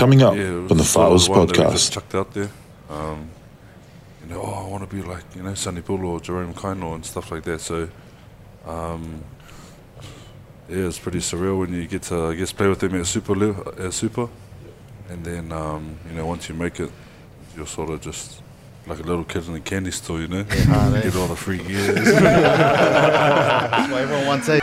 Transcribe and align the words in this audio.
Coming 0.00 0.22
up 0.22 0.34
Yeah, 0.34 0.44
on 0.44 0.66
the 0.68 0.84
sort 0.84 1.08
Files 1.08 1.28
one 1.28 1.46
that 1.46 1.56
we 1.58 1.64
just 1.72 1.92
podcast. 1.92 1.94
chucked 1.94 2.14
out 2.14 2.32
there. 2.32 2.50
Um, 2.88 3.28
you 4.22 4.34
know, 4.34 4.40
oh, 4.42 4.64
I 4.64 4.68
want 4.68 4.88
to 4.88 4.96
be 4.96 5.02
like 5.02 5.24
you 5.36 5.42
know 5.42 5.54
Sonny 5.54 5.80
Bill 5.82 6.04
or 6.06 6.20
Jerome 6.20 6.54
Kaino 6.54 6.94
and 6.94 7.04
stuff 7.04 7.30
like 7.30 7.42
that. 7.44 7.60
So, 7.60 7.88
um, 8.66 9.22
yeah, 10.68 10.86
it's 10.86 10.98
pretty 10.98 11.18
surreal 11.18 11.58
when 11.58 11.72
you 11.74 11.86
get 11.86 12.02
to 12.04 12.28
I 12.28 12.34
guess 12.34 12.52
play 12.52 12.68
with 12.68 12.78
them 12.80 12.94
at 12.98 13.06
super 13.06 13.34
level, 13.34 13.74
at 13.78 13.92
super, 13.92 14.28
and 15.10 15.24
then 15.24 15.52
um, 15.52 15.98
you 16.08 16.16
know 16.16 16.26
once 16.26 16.48
you 16.48 16.54
make 16.54 16.80
it, 16.80 16.90
you're 17.56 17.66
sort 17.66 17.90
of 17.90 18.00
just 18.00 18.42
like 18.86 18.98
a 18.98 19.02
little 19.02 19.24
kid 19.24 19.46
in 19.46 19.54
a 19.54 19.60
candy 19.60 19.90
store, 19.90 20.20
you 20.20 20.28
know, 20.28 20.44
get 20.44 21.14
all 21.16 21.28
the 21.28 21.36
free 21.36 21.58
gears. 21.66 21.94
That's 21.94 23.90
what 23.90 24.00
everyone 24.00 24.26
wants 24.26 24.46
to 24.46 24.58
say. 24.58 24.60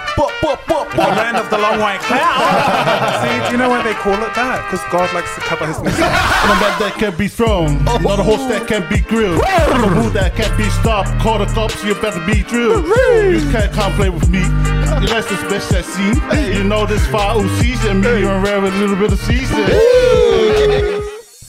The 0.97 1.03
land 1.03 1.37
of 1.37 1.49
the 1.51 1.57
long 1.57 1.79
white 1.79 1.99
cloud. 1.99 3.21
See, 3.21 3.45
do 3.45 3.51
you 3.51 3.57
know 3.57 3.69
why 3.69 3.83
they 3.83 3.93
call 3.93 4.13
it 4.13 4.33
that? 4.33 4.65
Because 4.65 4.81
God 4.91 5.13
likes 5.13 5.33
to 5.35 5.41
cover 5.41 5.67
his 5.67 5.79
mistakes. 5.79 6.07
A 6.07 6.55
man 6.57 6.79
that 6.79 6.95
can 6.97 7.15
be 7.15 7.27
thrown, 7.27 7.83
not 7.85 8.19
a 8.19 8.23
horse 8.23 8.47
that 8.49 8.67
can 8.67 8.87
be 8.89 9.01
grilled, 9.01 9.37
not 9.41 9.85
a 9.85 9.93
bull 9.93 10.09
that 10.11 10.35
can't 10.35 10.57
be 10.57 10.67
stopped. 10.81 11.09
Call 11.21 11.37
the 11.37 11.45
cops, 11.45 11.83
you 11.83 11.93
better 12.01 12.23
be 12.25 12.41
drilled. 12.41 12.85
You 12.87 13.41
can't 13.51 13.71
come 13.73 13.93
play 13.93 14.09
with 14.09 14.27
me. 14.29 14.39
You 14.39 15.07
like 15.13 15.27
this 15.29 15.43
best 15.51 15.69
that 15.69 15.85
scene. 15.85 16.17
You 16.55 16.63
know 16.63 16.85
this 16.87 17.05
fire 17.07 17.47
season, 17.61 18.01
medium 18.01 18.41
rare 18.43 18.59
with 18.59 18.73
a 18.73 18.77
little 18.77 18.95
bit 18.95 19.11
of 19.11 19.19
season. 19.19 20.96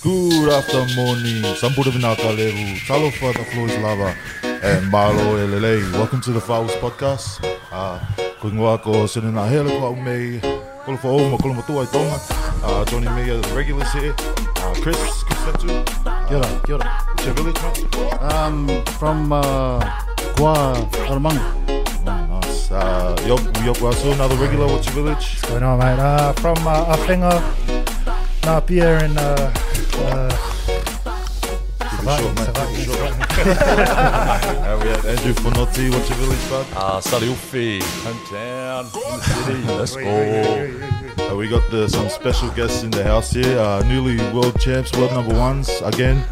Good 0.00 0.48
afternoon, 0.52 1.42
Sampura 1.58 1.90
Vinaka 1.90 2.30
Levu, 2.36 2.78
Talofa 2.86 3.32
the 3.32 3.44
floor 3.46 3.68
is 3.68 3.76
lava, 3.78 4.14
and 4.44 4.88
Malo 4.92 5.36
Elele. 5.36 5.92
Welcome 5.94 6.20
to 6.20 6.30
the 6.30 6.40
Fowls 6.40 6.70
Podcast. 6.74 7.42
Uh, 7.72 7.98
ko 8.38 8.48
ingoa 8.48 8.80
ko 8.80 9.06
sene 9.06 9.34
na 9.34 9.48
hele 9.48 9.70
ko 9.70 9.86
au 9.86 9.96
mei, 9.96 10.38
ko 10.84 10.92
lo 10.92 10.96
fa'o 10.98 11.30
ma 11.30 11.36
ko 11.36 11.52
matua 11.52 11.82
i 11.82 11.86
tonga. 11.90 12.14
Uh, 12.62 12.84
joining 12.84 13.12
me 13.16 13.28
as 13.30 13.42
regulars 13.50 13.92
here, 13.92 14.14
uh, 14.62 14.74
Chris, 14.82 14.94
Chris 15.26 15.40
Fetu. 15.42 15.66
Kia 16.28 16.38
ora, 16.38 16.60
kia 16.64 16.74
ora. 16.76 16.86
What's 16.86 17.24
your 17.26 17.34
village, 17.34 17.58
mate? 17.58 18.22
Um, 18.22 18.84
from 19.02 19.32
uh, 19.32 19.80
Kua 20.38 20.78
Aramanga. 21.10 21.42
Oh, 22.06 22.38
nice. 22.38 22.70
Uh, 22.70 23.18
Yok, 23.26 23.42
Yok 23.66 23.78
Rasu, 23.82 24.12
another 24.14 24.36
regular, 24.36 24.66
what's 24.66 24.86
your 24.86 24.94
village? 24.94 25.42
What's 25.42 25.50
going 25.50 25.64
on, 25.64 25.78
mate? 25.80 25.98
Uh, 25.98 26.32
from 26.34 26.58
uh, 26.68 26.94
Ngā 28.48 28.64
Pia 28.64 29.04
in 29.04 29.18
uh, 29.18 29.52
uh, 30.04 30.28
Keep 31.78 32.00
it 32.00 32.20
short, 32.20 32.34
mate. 32.36 32.54
Keep 32.76 32.88
it 32.88 33.18
uh, 33.48 34.78
we 34.82 34.88
had 34.88 35.04
Andrew 35.06 35.32
Fonotti, 35.34 35.90
what's 35.90 36.08
your 36.08 36.18
village, 36.18 36.50
bud? 36.50 36.66
Uh, 36.74 37.00
Saliufi, 37.00 37.80
hometown, 37.80 38.84
in 39.50 39.66
the 39.66 39.86
city. 39.86 40.02
Let's 40.02 41.24
go. 41.26 41.30
Uh, 41.30 41.36
we 41.36 41.48
got 41.48 41.68
the, 41.70 41.88
some 41.88 42.08
special 42.08 42.50
guests 42.50 42.82
in 42.82 42.90
the 42.90 43.04
house 43.04 43.30
here. 43.30 43.58
Uh, 43.58 43.82
newly 43.84 44.16
world 44.32 44.58
champs, 44.60 44.92
world 44.96 45.12
number 45.12 45.34
ones 45.34 45.68
again. 45.82 46.24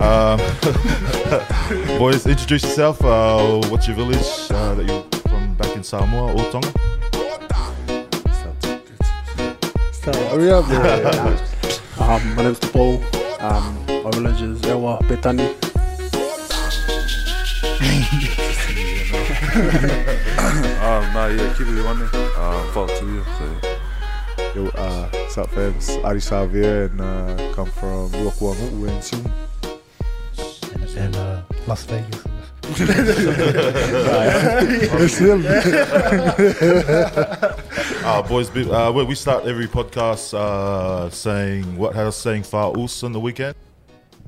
Um, 0.00 0.38
boys, 1.98 2.26
introduce 2.26 2.62
yourself. 2.62 3.04
Uh, 3.04 3.60
what's 3.68 3.86
your 3.86 3.96
village 3.96 4.50
uh, 4.50 4.74
that 4.74 4.86
you're 4.86 5.04
from 5.28 5.54
back 5.56 5.74
in 5.76 5.82
Samoa 5.82 6.32
or 6.32 6.50
Tonga? 6.50 6.72
Hurry 10.30 10.50
up, 10.50 10.68
yeah. 10.68 11.44
um, 12.08 12.34
my 12.34 12.42
name's 12.44 12.58
Paul. 12.58 13.02
Um, 13.40 13.86
my 13.86 14.10
village 14.10 14.42
is 14.42 14.60
Ewa 14.64 14.98
Betani. 15.02 15.48
um, 19.58 21.12
nah, 21.14 21.26
yeah, 21.26 21.54
keep 21.56 21.66
it 21.68 21.84
one. 21.84 22.02
Uh, 22.12 22.72
fall 22.72 22.86
to 22.88 23.04
you. 23.06 23.24
So, 23.38 23.46
Yo, 24.54 24.66
uh, 24.74 25.08
what's 25.12 25.38
up, 25.38 25.50
fams? 25.50 26.00
Ardie 26.02 26.22
Savea 26.24 26.86
and 26.90 27.00
uh, 27.00 27.54
come 27.54 27.70
from 27.70 28.10
Rokuamu 28.12 28.88
in 28.88 29.02
Sioux. 29.02 29.24
in, 30.74 31.04
in 31.04 31.14
uh, 31.14 31.42
Las 31.66 31.84
Vegas. 31.84 32.37
It's 35.00 35.18
him. 35.18 35.42
Uh, 38.08 38.22
boys, 38.22 38.48
be- 38.48 38.70
uh, 38.70 38.90
we 38.90 39.04
we 39.04 39.14
start 39.14 39.44
every 39.44 39.66
podcast 39.66 40.32
uh, 40.32 41.10
saying 41.10 41.76
what 41.76 41.94
has 41.94 42.16
saying 42.16 42.42
far 42.42 42.74
us 42.78 43.02
on 43.02 43.12
the 43.12 43.20
weekend. 43.20 43.54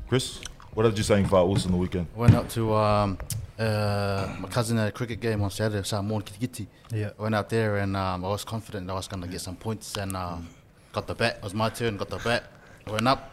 Chris, 0.06 0.38
what 0.74 0.82
did 0.82 0.98
you 0.98 1.04
saying 1.04 1.24
far 1.26 1.50
us 1.50 1.64
on 1.64 1.72
the 1.72 1.78
weekend? 1.78 2.06
Went 2.14 2.34
out 2.34 2.50
to 2.50 2.74
um, 2.74 3.16
uh, 3.58 4.36
my 4.38 4.48
cousin 4.48 4.76
had 4.76 4.88
a 4.88 4.92
cricket 4.92 5.20
game 5.20 5.40
on 5.42 5.50
Saturday, 5.50 5.82
Samoan 5.82 6.20
Kitikiti. 6.20 6.66
Yeah. 6.92 7.10
I 7.18 7.22
went 7.22 7.34
out 7.34 7.48
there 7.48 7.78
and 7.78 7.96
um, 7.96 8.22
I 8.24 8.28
was 8.28 8.44
confident 8.44 8.86
that 8.86 8.92
I 8.92 8.96
was 8.96 9.08
going 9.08 9.22
to 9.22 9.28
get 9.28 9.40
some 9.40 9.56
points 9.56 9.96
and 9.96 10.14
um, 10.14 10.46
got 10.92 11.06
the 11.06 11.14
bat. 11.14 11.36
It 11.36 11.42
was 11.42 11.54
my 11.54 11.70
turn, 11.70 11.96
got 11.96 12.10
the 12.10 12.18
bat. 12.18 12.44
Went 12.86 13.08
up, 13.08 13.32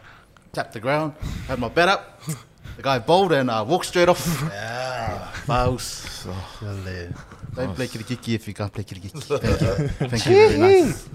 tapped 0.52 0.72
the 0.72 0.80
ground, 0.80 1.12
had 1.46 1.58
my 1.58 1.68
bat 1.68 1.88
up. 1.90 2.22
The 2.78 2.82
guy 2.84 2.98
bowled 3.00 3.32
and 3.32 3.50
uh, 3.50 3.64
walked 3.66 3.86
straight 3.86 4.08
off. 4.08 4.24
Yeah. 4.52 5.32
Fouls. 5.46 6.24
Lovely. 6.62 7.08
Don't 7.56 7.74
play 7.74 7.88
kirikiki 7.88 8.36
if 8.36 8.46
you 8.46 8.54
can't 8.54 8.72
play 8.72 8.84
kirikiki. 8.84 9.20
Thank 9.20 9.60
you. 9.60 9.88
Thank 10.08 10.26
you 10.26 10.32
very 10.32 10.58
nice. 10.60 11.08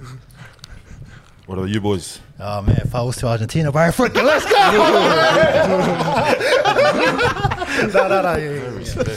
What 1.45 1.59
are 1.59 1.67
you 1.67 1.79
boys? 1.79 2.19
Oh 2.37 2.61
man, 2.63 2.81
if 2.83 2.93
I 2.93 3.01
was 3.01 3.15
to 3.17 3.27
Argentina, 3.27 3.71
bro, 3.71 3.83
freaking 3.91 4.25
let's 4.25 4.43
go! 4.43 4.51
no, 7.93 8.07
no, 8.09 8.21
no, 8.21 8.35
yeah, 8.35 8.43
yeah, 8.43 8.59
yeah. 8.59 8.67
Oh, 8.67 8.75
yeah, 8.75 8.83
sorry, 8.83 9.15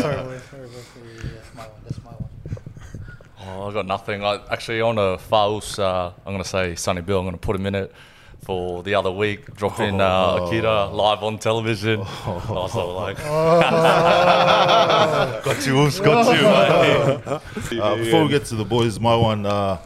sorry, 0.00 0.24
boys, 0.24 0.42
sorry, 0.44 0.68
boys. 0.68 0.86
That's 1.34 1.54
my 1.54 1.64
one, 1.64 1.82
that's 1.84 2.02
my 2.02 2.12
one. 2.12 2.30
Oh, 3.40 3.68
I 3.68 3.72
got 3.74 3.84
nothing. 3.86 4.24
I, 4.24 4.40
actually, 4.50 4.80
on 4.80 4.96
a 4.96 5.18
Faust, 5.18 5.78
uh, 5.78 6.12
I'm 6.24 6.32
going 6.32 6.42
to 6.42 6.48
say 6.48 6.76
Sonny 6.76 7.02
Bill. 7.02 7.18
I'm 7.18 7.24
going 7.24 7.34
to 7.34 7.38
put 7.38 7.56
him 7.56 7.66
in 7.66 7.74
it 7.74 7.92
for 8.42 8.82
the 8.82 8.94
other 8.94 9.10
week. 9.10 9.54
dropping 9.54 9.94
in 9.94 10.00
uh, 10.00 10.40
Akira 10.42 10.86
live 10.86 11.22
on 11.22 11.38
television. 11.38 12.00
I 12.00 12.04
was 12.48 12.74
all 12.74 12.94
like, 12.94 13.16
got 15.44 15.66
you, 15.66 15.78
Us, 15.80 16.00
got 16.00 16.36
you, 16.36 16.42
mate. 17.72 17.80
Uh, 17.80 17.96
before 17.96 18.24
we 18.24 18.28
get 18.30 18.44
to 18.46 18.56
the 18.56 18.64
boys, 18.64 18.98
my 18.98 19.14
one, 19.14 19.46
uh, 19.46 19.78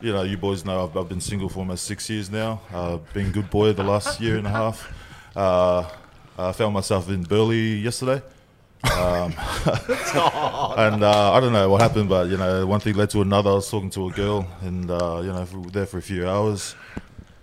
you 0.00 0.12
know, 0.12 0.22
you 0.22 0.36
boys 0.36 0.64
know 0.64 0.84
I've, 0.84 0.96
I've 0.96 1.08
been 1.08 1.20
single 1.20 1.48
for 1.48 1.60
almost 1.60 1.84
six 1.84 2.10
years 2.10 2.30
now. 2.30 2.60
Uh, 2.72 2.96
been 3.14 3.26
a 3.26 3.30
good 3.30 3.48
boy 3.48 3.72
the 3.72 3.84
last 3.84 4.20
year 4.20 4.36
and 4.36 4.46
a 4.46 4.50
half. 4.50 4.92
Uh, 5.36 5.88
I 6.36 6.52
found 6.52 6.74
myself 6.74 7.08
in 7.08 7.22
Burley 7.22 7.76
yesterday. 7.76 8.22
Um, 8.82 9.34
and 10.78 11.04
uh, 11.04 11.32
I 11.34 11.40
don't 11.40 11.52
know 11.52 11.68
what 11.68 11.82
happened, 11.82 12.08
but 12.08 12.28
you 12.28 12.38
know, 12.38 12.66
one 12.66 12.80
thing 12.80 12.94
led 12.94 13.10
to 13.10 13.20
another. 13.20 13.50
I 13.50 13.54
was 13.54 13.70
talking 13.70 13.90
to 13.90 14.08
a 14.08 14.10
girl, 14.10 14.48
and 14.62 14.90
uh, 14.90 15.20
you 15.22 15.28
know, 15.32 15.46
we 15.52 15.60
were 15.60 15.70
there 15.70 15.86
for 15.86 15.98
a 15.98 16.02
few 16.02 16.26
hours, 16.26 16.74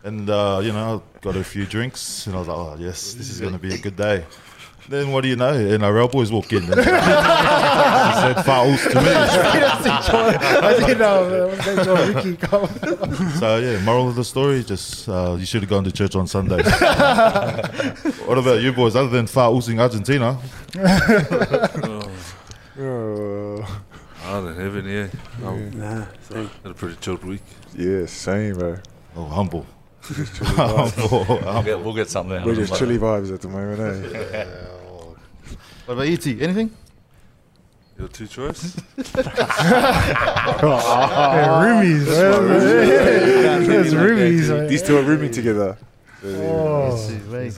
and 0.07 0.29
uh, 0.29 0.59
you 0.63 0.72
know, 0.72 1.01
got 1.22 1.35
a 1.35 1.44
few 1.44 1.66
drinks, 1.66 2.25
and 2.28 2.35
I 2.35 2.40
was 2.40 2.47
like, 2.47 2.57
oh 2.57 2.75
yes, 2.79 3.13
this 3.13 3.29
is 3.29 3.40
going 3.41 3.53
to 3.53 3.59
be 3.59 3.73
a 3.73 3.78
good 3.78 3.95
day. 3.95 4.25
Then 4.90 5.12
what 5.12 5.22
do 5.23 5.28
you 5.28 5.35
know? 5.35 5.51
NRL 5.51 6.09
boys 6.09 6.31
walk 6.31 6.53
in. 6.53 6.63
And 6.72 6.79
he 6.79 8.22
said 8.22 8.45
fouls 8.45 8.81
to 8.84 8.95
me. 8.95 9.12
I 10.69 10.75
didn't 10.79 11.00
know, 11.00 11.29
man. 11.29 11.57
That's 11.75 11.85
your 11.85 11.97
Ricky 12.13 12.38
come. 12.38 12.69
So 13.40 13.57
yeah, 13.57 13.81
moral 13.84 14.07
of 14.07 14.16
the 14.16 14.23
story: 14.23 14.63
just 14.63 15.09
uh, 15.09 15.35
you 15.38 15.45
should 15.45 15.62
have 15.62 15.69
gone 15.69 15.84
to 15.84 15.91
church 15.91 16.16
on 16.16 16.25
Sunday. 16.28 16.63
what 18.28 18.38
about 18.38 18.62
you 18.62 18.72
boys? 18.72 18.95
Other 18.95 19.09
than 19.09 19.28
far 19.28 19.51
in 19.69 19.79
Argentina, 19.79 20.39
Uh, 22.79 23.66
I 24.24 24.31
don't 24.41 24.56
have 24.56 24.75
any. 24.78 24.94
Yeah, 24.94 25.07
um, 25.44 25.72
nah, 25.79 26.06
same. 26.29 26.50
had 26.63 26.72
a 26.72 26.74
pretty 26.75 26.95
chilled 27.01 27.24
week. 27.25 27.41
Yeah, 27.75 28.06
same, 28.06 28.53
bro. 28.56 28.78
oh 29.16 29.25
humble, 29.25 29.66
Just 30.16 30.35
chilly 30.35 30.50
vibes. 30.51 30.94
humble, 30.95 31.25
We'll 31.29 31.40
humble. 31.41 31.63
get, 31.63 31.79
we'll 31.84 31.94
get 31.94 32.09
something 32.09 32.38
out 32.38 32.45
We're 32.45 32.56
just 32.56 32.72
later. 32.72 32.85
chilly 32.85 32.97
vibes 33.00 33.34
at 33.34 33.41
the 33.41 33.47
moment, 33.50 33.79
eh? 34.34 34.45
What 35.85 35.94
about 35.95 36.07
ET? 36.07 36.25
Anything? 36.28 36.72
Your 37.97 38.07
two 38.09 38.28
choice? 38.28 38.75
Yeah, 38.97 39.03
roomies, 41.63 42.06
man. 42.07 43.68
There's 43.68 43.94
roomies, 43.94 44.50
man. 44.50 44.68
These 44.68 44.84
two 44.84 44.97
are 44.97 45.03
rooming 45.03 45.31
together. 45.31 45.78
Oh, 46.24 46.95
Right. 47.27 47.57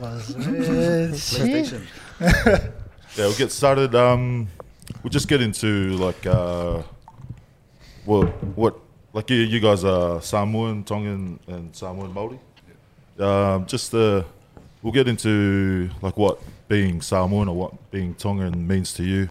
man. 0.00 1.14
Shit. 1.14 1.16
PlayStation. 1.16 1.82
Yeah, 2.20 2.68
we'll 3.26 3.34
get 3.34 3.50
started. 3.52 3.94
Um, 3.94 4.48
we'll 5.02 5.10
just 5.10 5.28
get 5.28 5.40
into 5.42 5.96
like 5.96 6.24
uh, 6.26 6.82
what 8.04 8.26
what 8.56 8.78
like 9.12 9.30
you 9.30 9.38
you 9.38 9.60
guys 9.60 9.84
are 9.84 10.20
Samoan, 10.20 10.84
Tongan, 10.84 11.38
and 11.46 11.74
Samoan 11.74 12.12
Maori. 12.12 12.38
Yeah. 13.18 13.54
Um, 13.54 13.66
just 13.66 13.94
uh, 13.94 14.22
we'll 14.82 14.92
get 14.92 15.08
into 15.08 15.90
like 16.00 16.16
what 16.16 16.40
being 16.68 17.00
Samoan 17.02 17.48
or 17.48 17.56
what 17.56 17.90
being 17.90 18.14
Tongan 18.14 18.66
means 18.66 18.92
to 18.94 19.04
you. 19.04 19.28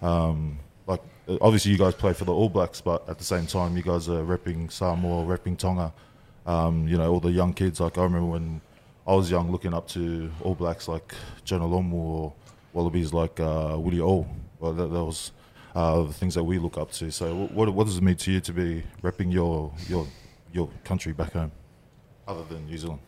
Um, 0.00 0.58
like 0.86 1.02
obviously 1.40 1.72
you 1.72 1.78
guys 1.78 1.94
play 1.94 2.12
for 2.12 2.24
the 2.24 2.32
All 2.32 2.48
Blacks, 2.48 2.80
but 2.80 3.08
at 3.08 3.18
the 3.18 3.24
same 3.24 3.46
time 3.46 3.76
you 3.76 3.82
guys 3.82 4.08
are 4.08 4.22
repping 4.22 4.70
Samoa, 4.70 5.24
repping 5.24 5.56
Tonga. 5.56 5.92
Um, 6.44 6.88
you 6.88 6.98
know 6.98 7.10
all 7.10 7.20
the 7.20 7.30
young 7.30 7.54
kids. 7.54 7.80
Like 7.80 7.98
I 7.98 8.02
remember 8.02 8.26
when 8.26 8.60
I 9.06 9.14
was 9.14 9.30
young, 9.30 9.50
looking 9.50 9.74
up 9.74 9.88
to 9.88 10.30
All 10.42 10.54
Blacks 10.54 10.88
like 10.88 11.14
Jonah 11.44 11.64
Lomu 11.64 11.94
or 11.94 12.32
Wallabies 12.72 13.12
like 13.12 13.38
uh, 13.40 13.76
Willie 13.78 14.00
O. 14.00 14.26
Well, 14.58 14.72
that, 14.72 14.88
that 14.88 15.04
was 15.04 15.32
uh, 15.74 16.02
the 16.02 16.12
things 16.12 16.34
that 16.34 16.44
we 16.44 16.58
look 16.58 16.76
up 16.78 16.90
to. 16.92 17.10
So, 17.10 17.46
what 17.52 17.68
what 17.72 17.86
does 17.86 17.96
it 17.96 18.02
mean 18.02 18.16
to 18.16 18.32
you 18.32 18.40
to 18.40 18.52
be 18.52 18.82
repping 19.02 19.32
your 19.32 19.72
your 19.88 20.06
your 20.52 20.68
country 20.84 21.12
back 21.12 21.32
home? 21.32 21.52
other 22.28 22.44
than 22.44 22.64
New 22.66 22.78
Zealand? 22.78 23.00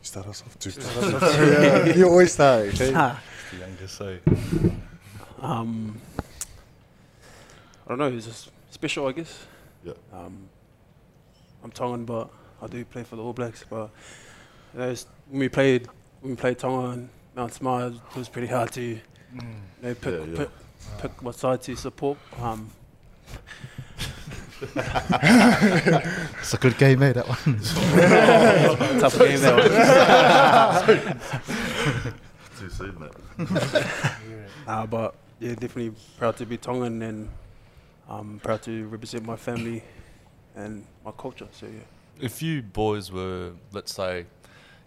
Start 0.00 0.28
us 0.28 0.42
off. 0.42 0.56
Just 0.60 0.80
start 0.80 0.96
us 1.12 1.22
off. 1.22 1.36
Yeah, 1.86 1.94
you 1.96 2.08
always 2.08 2.32
start. 2.32 2.68
Okay? 2.68 2.90
The 2.92 3.16
youngest, 3.58 3.94
so 3.96 4.18
um, 5.42 6.00
I 7.84 7.88
don't 7.88 7.98
know. 7.98 8.06
It's 8.06 8.26
just 8.26 8.50
special, 8.70 9.06
I 9.08 9.12
guess. 9.12 9.46
Yeah. 9.84 9.92
Um, 10.12 10.48
I'm 11.64 11.70
Tongan, 11.72 12.04
but 12.04 12.30
I 12.62 12.68
do 12.68 12.84
play 12.84 13.02
for 13.02 13.16
the 13.16 13.22
All 13.22 13.32
Blacks. 13.32 13.64
But 13.68 13.90
you 14.74 14.80
know, 14.80 14.94
when 15.30 15.40
we 15.40 15.48
played 15.48 15.88
when 16.20 16.30
we 16.32 16.36
played 16.36 16.58
Tonga 16.58 16.90
and 16.90 17.08
Mount 17.34 17.52
Smart, 17.52 17.92
it 17.94 18.16
was 18.16 18.28
pretty 18.28 18.48
hard 18.48 18.70
to 18.72 18.82
you 18.82 19.00
know, 19.82 19.94
pick, 19.94 20.14
Yeah, 20.14 20.24
yeah. 20.24 20.36
pick, 20.36 20.50
pick 20.98 21.22
what 21.22 21.34
side 21.34 21.62
to 21.62 21.76
support. 21.76 22.18
Um, 22.40 22.70
It's 24.62 26.54
a 26.54 26.58
good 26.58 26.78
game, 26.78 27.00
mate. 27.00 27.12
That 27.12 27.28
one. 27.28 27.36
tough 29.00 29.18
game 29.18 29.40
that 29.40 29.54
one. 30.86 32.14
Too 32.58 32.70
soon, 32.70 32.98
mate. 33.00 33.12
Uh, 34.66 34.84
but 34.84 35.14
yeah, 35.38 35.50
definitely 35.50 35.92
proud 36.18 36.36
to 36.36 36.44
be 36.44 36.56
Tongan 36.56 37.00
and 37.00 37.28
um, 38.08 38.40
proud 38.42 38.62
to 38.62 38.88
represent 38.88 39.24
my 39.24 39.36
family 39.36 39.80
and 40.56 40.84
my 41.04 41.12
culture. 41.12 41.46
So 41.52 41.66
yeah. 41.66 41.82
if 42.20 42.42
you 42.42 42.62
boys 42.62 43.12
were, 43.12 43.52
let's 43.70 43.94
say, 43.94 44.26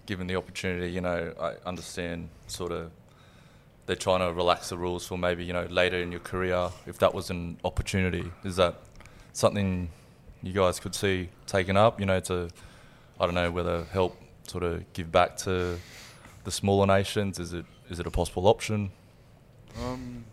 given 0.06 0.27
the 0.27 0.36
opportunity, 0.36 0.91
you 0.91 1.00
know, 1.00 1.33
I 1.39 1.53
understand 1.65 2.27
sort 2.47 2.74
of 2.74 2.91
they're 3.89 3.95
trying 3.95 4.19
to 4.19 4.31
relax 4.31 4.69
the 4.69 4.77
rules 4.77 5.07
for 5.07 5.18
maybe, 5.18 5.44
you 5.44 5.51
know, 5.51 5.65
later 5.65 6.00
in 6.00 6.12
your 6.12 6.19
career, 6.19 6.69
if 6.86 7.00
that 7.00 7.12
was 7.12 7.31
an 7.31 7.57
opportunity, 7.65 8.31
is 8.44 8.56
that 8.57 8.75
something 9.33 9.89
you 10.44 10.53
guys 10.53 10.80
could 10.80 10.94
see 10.94 11.30
taken 11.47 11.75
up, 11.75 12.00
you 12.00 12.06
know, 12.06 12.19
to, 12.19 12.51
I 13.19 13.25
don't 13.25 13.33
know, 13.33 13.50
whether 13.50 13.86
help 13.86 14.15
sort 14.47 14.63
of 14.63 14.94
give 14.94 15.12
back 15.12 15.38
to 15.38 15.80
the 16.44 16.51
smaller 16.51 16.86
nations? 16.86 17.39
Is 17.39 17.51
it 17.51 17.65
is 17.89 18.00
it 18.00 18.06
a 18.06 18.12
possible 18.12 18.45
option? 18.45 18.91
Um, 19.83 20.24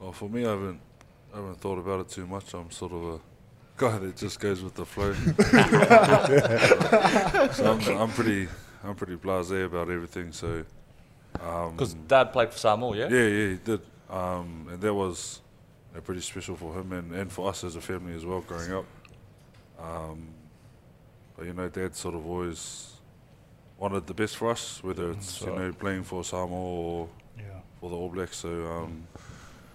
well, 0.00 0.12
for 0.12 0.30
me, 0.30 0.46
I 0.46 0.50
haven't, 0.52 0.80
I 1.34 1.36
haven't 1.36 1.60
thought 1.60 1.78
about 1.78 2.00
it 2.00 2.08
too 2.08 2.26
much. 2.26 2.54
I'm 2.54 2.70
sort 2.70 2.92
of 2.92 3.04
a 3.04 3.20
guy 3.76 3.98
that 3.98 4.16
just 4.16 4.40
goes 4.40 4.62
with 4.62 4.76
the 4.76 4.86
flow. 4.86 5.12
so 7.52 7.70
I'm, 7.70 7.86
I'm 8.00 8.10
pretty, 8.12 8.48
I'm 8.82 8.94
pretty 8.94 9.16
blasé 9.16 9.66
about 9.66 9.90
everything. 9.90 10.32
So, 10.32 10.64
um, 11.40 11.72
Because 11.72 11.94
Dad 11.94 12.32
played 12.32 12.50
for 12.52 12.58
Samoa, 12.58 12.96
yeah? 12.96 13.08
yeah, 13.08 13.26
yeah, 13.26 13.48
he 13.50 13.56
did, 13.56 13.80
um, 14.10 14.66
and 14.70 14.80
that 14.80 14.94
was 14.94 15.40
uh, 15.96 16.00
pretty 16.00 16.20
special 16.20 16.56
for 16.56 16.74
him 16.78 16.92
and, 16.92 17.12
and 17.14 17.32
for 17.32 17.48
us 17.48 17.64
as 17.64 17.76
a 17.76 17.80
family 17.80 18.14
as 18.14 18.24
well, 18.24 18.40
growing 18.40 18.72
up. 18.72 18.84
Um, 19.80 20.28
but 21.36 21.46
you 21.46 21.52
know, 21.52 21.68
Dad 21.68 21.94
sort 21.94 22.14
of 22.14 22.26
always 22.26 22.92
wanted 23.78 24.06
the 24.06 24.14
best 24.14 24.36
for 24.36 24.50
us, 24.50 24.82
whether 24.82 25.12
it's 25.12 25.40
you 25.40 25.48
right. 25.48 25.58
know 25.58 25.72
playing 25.72 26.02
for 26.02 26.24
Samoa 26.24 26.48
or 26.50 27.08
Yeah. 27.38 27.44
for 27.80 27.88
the 27.90 27.96
All 27.96 28.08
Blacks. 28.08 28.38
So 28.38 28.48
um, 28.66 29.06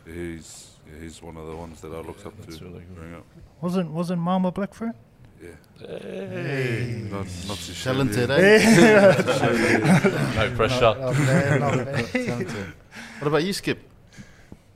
he's 0.05 0.71
yeah, 0.85 1.01
he's 1.01 1.21
one 1.21 1.37
of 1.37 1.47
the 1.47 1.55
ones 1.55 1.79
that 1.81 1.93
I 1.93 2.01
looked 2.01 2.25
up 2.25 2.33
to 2.45 2.51
really 2.65 2.83
growing 2.93 3.15
up. 3.15 3.25
Wasn't 3.61 3.91
wasn't 3.91 4.21
Mama 4.21 4.51
black 4.51 4.73
for 4.73 4.87
it? 4.87 4.95
Yeah, 5.43 5.87
Hey. 5.87 7.03
not 7.11 7.27
not 7.47 7.57
too 7.57 7.73
Talented, 7.83 8.29
eh? 8.31 8.59
No 10.35 10.55
pressure. 10.55 10.95
Man, 10.95 11.59
man. 11.59 12.05
Talented. 12.13 12.73
What 13.19 13.27
about 13.27 13.43
you, 13.43 13.53
Skip? 13.53 13.79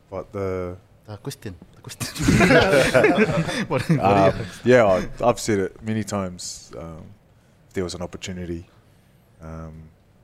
What 0.10 0.32
the 0.34 0.76
The 1.06 1.18
question. 1.18 1.56
The 1.76 1.82
question. 1.82 2.08
what, 3.70 3.82
what 3.90 4.00
um, 4.00 4.32
do 4.32 4.38
you? 4.70 4.76
yeah, 4.76 4.84
I, 4.86 5.08
I've 5.28 5.40
said 5.40 5.60
it 5.60 5.82
many 5.82 6.04
times. 6.04 6.72
Um, 6.78 7.04
if 7.68 7.74
there 7.74 7.84
was 7.84 7.94
an 7.96 8.02
opportunity, 8.02 8.66
um, 9.42 9.74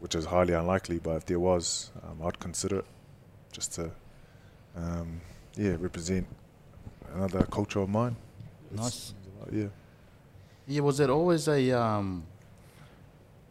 which 0.01 0.15
is 0.15 0.25
highly 0.25 0.53
unlikely, 0.53 0.99
but 0.99 1.15
if 1.17 1.25
there 1.25 1.39
was, 1.39 1.91
um, 2.03 2.25
I'd 2.27 2.39
consider 2.39 2.79
it, 2.79 2.85
just 3.51 3.73
to, 3.75 3.91
um, 4.75 5.21
yeah, 5.55 5.75
represent 5.79 6.27
another 7.15 7.43
culture 7.51 7.79
of 7.79 7.89
mine. 7.89 8.15
Nice. 8.71 9.13
Yeah. 9.51 9.67
Yeah, 10.67 10.81
was 10.81 10.99
it 10.99 11.09
always 11.09 11.47
a 11.47 11.71
um, 11.71 12.23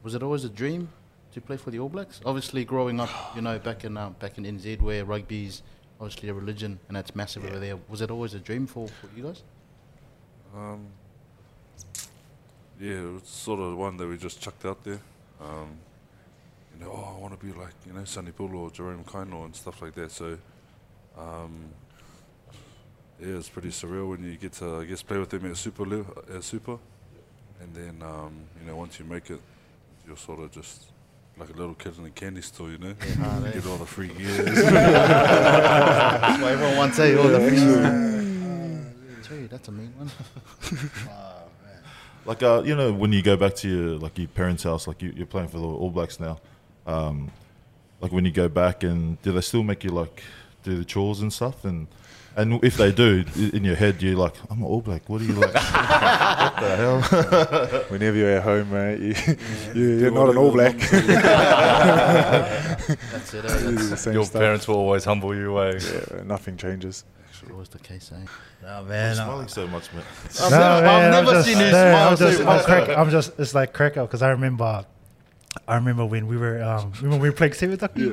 was 0.03 0.14
it 0.14 0.23
always 0.23 0.44
a 0.44 0.49
dream 0.49 0.88
to 1.32 1.41
play 1.41 1.56
for 1.56 1.70
the 1.70 1.79
All 1.79 1.88
Blacks? 1.88 2.20
Obviously, 2.25 2.64
growing 2.64 3.00
up, 3.00 3.11
you 3.35 3.43
know, 3.43 3.59
back 3.59 3.85
in 3.85 3.97
uh, 3.97 4.11
back 4.11 4.38
in 4.38 4.44
NZ, 4.44 4.81
where 4.81 5.05
rugby's 5.05 5.62
obviously 6.00 6.29
a 6.29 6.35
religion 6.35 6.81
and 6.88 6.97
that's 6.97 7.14
massive 7.14 7.44
over 7.44 7.61
there. 7.61 7.79
Was 7.88 8.00
it 8.00 8.11
always 8.11 8.35
a 8.35 8.41
dream 8.41 8.67
for, 8.67 8.88
for 8.88 9.09
you 9.17 9.23
guys? 9.23 9.43
Um, 10.55 10.87
yeah, 12.81 12.94
it 12.94 13.12
was 13.12 13.23
sort 13.25 13.61
of 13.61 13.76
one 13.76 13.97
that 13.97 14.08
we 14.08 14.17
just 14.17 14.41
chucked 14.41 14.65
out 14.65 14.82
there. 14.82 15.00
Um, 15.41 15.79
you 16.75 16.85
know, 16.85 16.93
oh, 16.93 17.15
I 17.17 17.20
want 17.20 17.38
to 17.38 17.47
be 17.47 17.53
like 17.53 17.75
you 17.87 17.93
know 17.93 18.05
Sonny 18.05 18.32
Bill 18.32 18.55
or 18.56 18.70
Jerome 18.70 19.05
Kaino 19.05 19.44
and 19.44 19.55
stuff 19.55 19.81
like 19.81 19.94
that. 19.94 20.11
So, 20.11 20.38
um, 21.17 21.67
yeah, 23.20 23.37
it's 23.37 23.49
pretty 23.49 23.69
surreal 23.69 24.08
when 24.08 24.25
you 24.25 24.37
get 24.37 24.53
to 24.55 24.76
I 24.79 24.85
guess 24.85 25.03
play 25.03 25.19
with 25.19 25.31
them 25.31 25.50
at 25.50 25.56
super 25.56 26.05
at 26.35 26.43
super, 26.43 26.79
and 27.62 27.75
then 27.75 28.03
um, 28.06 28.32
you 28.61 28.67
know 28.67 28.76
once 28.76 28.99
you 28.99 29.05
make 29.05 29.31
it, 29.31 29.41
you're 30.06 30.17
sort 30.17 30.41
of 30.41 30.50
just 30.50 30.91
like 31.38 31.49
a 31.49 31.53
little 31.53 31.75
kid 31.75 31.97
in 31.99 32.05
a 32.05 32.11
candy 32.11 32.43
store, 32.43 32.70
you 32.70 32.79
know. 32.79 32.94
hard, 33.19 33.47
eh? 33.47 33.53
get 33.53 33.67
all 33.67 33.79
the 33.79 33.87
free 33.87 34.09
gears. 34.19 34.44
That's 34.44 36.43
why 36.43 36.53
everyone 36.53 36.76
wants 36.76 36.97
to 36.97 37.20
all 37.20 37.29
the 37.29 37.41
fish. 37.41 39.29
Gee, 39.29 39.47
that's 39.47 39.69
a 39.69 39.73
mean 39.73 39.93
one. 39.97 40.11
Like 42.25 42.43
uh, 42.44 42.62
you 42.64 42.76
know, 42.76 42.93
when 42.93 43.12
you 43.12 43.20
go 43.20 43.37
back 43.37 43.56
to 43.56 43.69
your 43.69 43.99
like 43.99 44.17
your 44.17 44.29
parents' 44.29 44.62
house, 44.62 44.87
like 44.87 45.03
you, 45.03 45.12
you're 45.17 45.26
playing 45.26 45.49
for 45.49 45.58
the 45.58 45.65
All 45.65 45.91
Blacks 45.91 46.20
now. 46.20 46.38
Um, 46.87 47.32
like 48.00 48.12
when 48.12 48.25
you 48.25 48.31
go 48.31 48.49
back, 48.49 48.85
and 48.85 49.20
do 49.23 49.32
they 49.32 49.41
still 49.41 49.65
make 49.65 49.82
you 49.82 49.91
like 49.91 50.23
do 50.62 50.79
the 50.79 50.85
chores 50.85 51.20
and 51.20 51.32
stuff? 51.32 51.64
And 51.64 51.88
and 52.35 52.64
if 52.64 52.79
they 52.79 52.93
do, 52.93 53.25
in 53.53 53.62
your 53.62 53.75
head, 53.76 54.00
you're 54.03 54.17
like, 54.17 54.32
I'm 54.50 54.61
an 54.61 54.64
All 54.64 54.81
Black. 54.81 55.06
What 55.09 55.20
are 55.20 55.25
you 55.25 55.35
like? 55.35 55.53
what 55.55 56.56
the 56.61 56.76
hell? 56.76 57.03
Whenever 57.91 58.17
you're 58.17 58.37
at 58.38 58.43
home, 58.43 58.70
right, 58.70 58.99
you, 58.99 59.14
you, 59.75 59.99
you're 59.99 60.11
not 60.11 60.31
an 60.31 60.38
All 60.38 60.50
Black. 60.50 60.79
That's 60.79 60.94
it. 63.35 63.44
Eh? 63.44 63.59
You 63.61 63.67
do 63.67 63.73
That's 63.76 63.91
the 63.91 63.97
same 63.97 64.14
Your 64.14 64.25
stuff. 64.25 64.41
parents 64.41 64.67
will 64.69 64.76
always 64.76 65.05
humble 65.05 65.35
you 65.35 65.50
away. 65.56 65.79
Yeah, 65.82 66.23
nothing 66.25 66.56
changes. 66.56 67.05
always 67.53 67.69
the 67.69 67.79
case, 67.81 68.11
eh? 68.15 68.25
Oh 68.65 68.79
I'm 68.79 68.88
man, 68.88 69.11
I- 69.19 69.25
smiling 69.25 69.49
so 69.49 69.67
much, 69.67 69.93
man. 69.93 70.05
I've 70.41 70.50
No, 70.50 70.58
never, 70.58 70.82
man, 70.82 70.87
I've 70.87 71.05
I'm 71.05 71.11
never 71.25 71.32
just- 71.37 71.49
seen 71.49 71.58
you 71.58 71.65
no, 71.65 71.70
smile 71.70 72.08
I'm 72.08 72.17
so 72.17 72.31
just, 72.31 72.43
I'm, 72.47 72.65
crack, 72.65 72.88
I'm 72.99 73.11
just, 73.11 73.38
it's 73.38 73.55
like 73.55 73.73
crack 73.73 73.96
up 73.96 74.08
because 74.08 74.22
I 74.22 74.31
remember, 74.31 74.84
I 75.72 75.76
remember 75.76 76.05
when 76.05 76.26
we 76.26 76.36
were, 76.36 76.62
um, 76.62 76.93
remember 76.96 77.08
when 77.08 77.20
we 77.20 77.31
were 77.31 77.34
playing 77.34 77.55
Seven 77.55 77.79
Aki, 77.81 78.12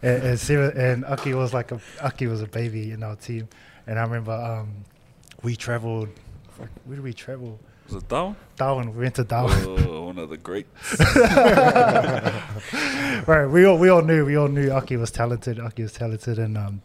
and, 0.00 0.22
and 0.22 0.38
Seven, 0.38 0.78
and 0.78 1.04
Aki 1.06 1.34
was 1.34 1.52
like 1.52 1.72
a, 1.72 1.80
Aki 2.00 2.28
was 2.28 2.40
a 2.40 2.46
baby 2.46 2.92
in 2.92 3.02
our 3.02 3.16
team, 3.16 3.48
and 3.88 3.98
I 3.98 4.02
remember, 4.02 4.30
um, 4.30 4.84
we 5.42 5.56
traveled, 5.56 6.08
where 6.84 6.94
did 6.94 7.02
we 7.02 7.12
travel? 7.12 7.58
Was 7.86 8.00
it 8.00 8.08
down? 8.08 8.36
Darwin. 8.54 8.94
We 8.94 9.02
went 9.02 9.16
to 9.16 9.24
Darwin. 9.24 9.88
Oh, 9.88 10.04
one 10.04 10.18
of 10.18 10.30
the 10.30 10.36
great. 10.36 10.68
right, 13.26 13.46
we 13.46 13.64
all 13.64 13.76
we 13.76 13.88
all 13.88 14.02
knew 14.02 14.24
we 14.24 14.36
all 14.36 14.46
knew 14.46 14.70
Aki 14.70 14.96
was 14.96 15.10
talented. 15.10 15.58
Aki 15.58 15.82
was 15.82 15.92
talented, 15.92 16.38
and 16.38 16.56
um, 16.56 16.80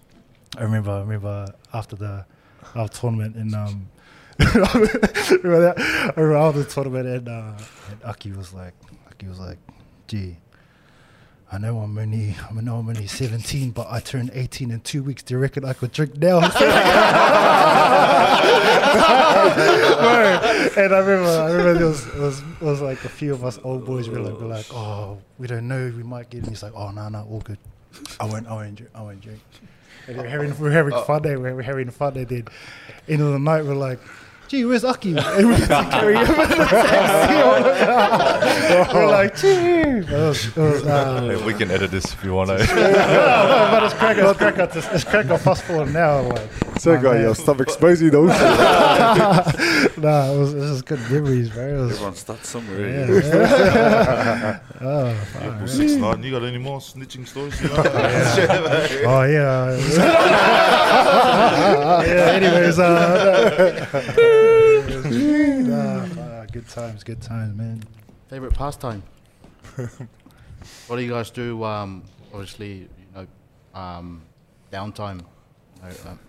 I 0.57 0.63
remember 0.63 0.89
I 0.89 1.01
remember 1.01 1.53
after 1.71 1.95
the 1.95 2.25
our 2.73 2.89
tournament 2.89 3.35
and 3.35 3.53
um, 3.53 3.87
remember 4.39 5.61
that 5.61 5.75
I 5.77 6.19
remember 6.19 6.37
after 6.37 6.63
the 6.63 6.69
tournament 6.69 7.07
and, 7.07 7.29
uh, 7.29 7.53
and 7.91 8.03
Aki 8.03 8.31
was 8.31 8.51
like 8.51 8.73
Aki 9.11 9.27
was 9.27 9.39
like, 9.39 9.59
gee. 10.07 10.37
I 11.51 11.57
know 11.57 11.79
I'm 11.79 11.97
only 11.97 12.35
I 12.49 12.53
know 12.61 12.77
I'm 12.77 12.89
only 12.89 13.07
17, 13.07 13.71
but 13.71 13.87
I 13.89 13.99
turned 13.99 14.31
18 14.33 14.71
in 14.71 14.79
two 14.81 15.03
weeks. 15.03 15.23
Do 15.23 15.35
you 15.35 15.39
reckon 15.39 15.63
I 15.63 15.73
could 15.73 15.91
drink 15.91 16.17
now? 16.17 16.39
And 20.77 20.93
I 20.93 20.99
remember, 20.99 21.29
I 21.29 21.51
remember 21.51 21.73
there 21.75 21.87
was, 21.87 22.05
it 22.07 22.15
was, 22.15 22.39
it 22.39 22.61
was 22.61 22.81
like 22.81 23.03
a 23.05 23.09
few 23.09 23.33
of 23.33 23.45
us 23.45 23.57
old 23.63 23.85
boys 23.85 24.09
were 24.09 24.19
like, 24.19 24.39
were 24.39 24.47
like, 24.47 24.65
oh, 24.73 25.19
we 25.37 25.47
don't 25.47 25.67
know, 25.69 25.93
we 25.95 26.03
might 26.03 26.29
get. 26.29 26.39
And 26.39 26.49
he's 26.49 26.63
like, 26.63 26.73
oh 26.75 26.91
no, 26.91 27.07
no, 27.07 27.25
all 27.29 27.39
good. 27.39 27.57
I 28.19 28.25
won't, 28.25 28.45
I 28.47 28.53
won't 28.53 28.75
drink, 28.75 28.91
I 28.93 29.01
won't 29.01 29.21
drink. 29.21 29.39
And 30.07 30.17
we're 30.17 30.27
having, 30.27 30.59
we're 30.59 30.71
having 30.71 30.93
uh, 30.93 31.03
fun 31.03 31.21
there, 31.21 31.39
we're, 31.39 31.55
we're 31.55 31.61
having 31.61 31.89
fun. 31.91 32.17
And 32.17 32.27
then, 32.27 32.47
end 33.07 33.21
of 33.21 33.31
the 33.31 33.39
night, 33.39 33.63
we're 33.63 33.75
like, 33.75 33.99
gee, 34.47 34.65
where's 34.65 34.83
Aki? 34.83 35.17
And 35.17 35.47
we 35.47 35.53
had 35.55 35.67
to 35.67 35.89
carry 35.89 36.15
him 36.15 36.21
in 36.21 36.49
the 36.49 36.65
taxi. 36.65 37.35
we're 38.95 39.07
like, 39.07 39.35
gee. 39.35 39.47
It 39.47 40.09
was, 40.11 40.45
it 40.47 40.55
was, 40.57 40.85
uh, 40.85 41.21
Hey, 41.21 41.45
we 41.45 41.53
can 41.53 41.71
edit 41.71 41.91
this 41.91 42.05
if 42.13 42.23
you 42.23 42.33
want 42.33 42.49
to. 42.49 42.57
no, 42.57 42.63
no, 42.65 43.67
but 43.71 43.83
it's 43.83 43.93
crack, 43.93 44.17
it's 44.17 44.37
crack, 44.37 44.57
it's, 44.57 44.75
it's 44.87 45.03
crack 45.03 45.29
on 45.29 45.39
fast 45.39 45.63
forward 45.63 45.91
now. 45.93 46.21
Like, 46.21 46.74
So, 46.85 46.91
oh, 46.91 47.01
guy, 47.01 47.13
man. 47.15 47.21
yo, 47.23 47.33
stop 47.33 47.61
exposing 47.61 48.11
those. 48.11 48.29
nah, 49.97 50.31
it 50.31 50.37
was, 50.37 50.53
it 50.53 50.59
was 50.59 50.83
good 50.83 50.99
memories, 51.09 51.49
bro. 51.49 51.67
It 51.67 51.81
was, 51.81 51.91
Everyone 51.93 52.13
starts 52.13 52.47
somewhere. 52.47 52.87
yeah, 52.87 53.07
Yeah. 53.07 53.21
yeah. 53.23 54.59
oh, 54.81 55.15
fuck, 55.15 55.41
April 55.41 55.67
6 55.67 55.93
9 55.93 56.21
You 56.21 56.29
got 56.29 56.43
any 56.43 56.59
more 56.59 56.77
snitching 56.77 57.27
stories? 57.27 57.59
You 57.59 57.69
know? 57.69 57.77
Oh 57.77 59.23
yeah. 59.23 59.75
yeah. 62.05 62.31
Anyways, 62.35 62.77
uh, 62.77 63.89
nah, 65.65 66.05
fuck. 66.05 66.51
good 66.51 66.69
times, 66.69 67.03
good 67.03 67.19
times, 67.19 67.57
man. 67.57 67.81
Favorite 68.29 68.53
pastime? 68.53 69.01
what 70.85 70.97
do 70.97 71.01
you 71.01 71.09
guys 71.09 71.31
do? 71.31 71.63
Um, 71.63 72.03
obviously, 72.31 72.73
you 72.73 72.87
know, 73.15 73.25
um, 73.73 74.21
downtime. 74.71 75.25
You 75.83 75.89
know, 75.89 76.11
um, 76.11 76.19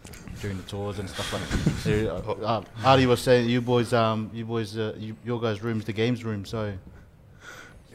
during 0.40 0.56
the 0.56 0.62
tours 0.64 0.98
and 0.98 1.08
stuff 1.08 1.32
like 1.32 1.42
that. 1.48 1.66
Uh, 1.86 2.32
uh, 2.44 2.62
Artie 2.84 3.06
was 3.06 3.20
saying, 3.20 3.48
you 3.48 3.60
boys, 3.60 3.92
um, 3.92 4.30
you 4.34 4.44
boys, 4.44 4.76
uh, 4.76 4.94
you, 4.98 5.16
your 5.24 5.40
guys' 5.40 5.62
room's 5.62 5.84
the 5.84 5.92
games 5.92 6.24
room. 6.24 6.44
So, 6.44 6.72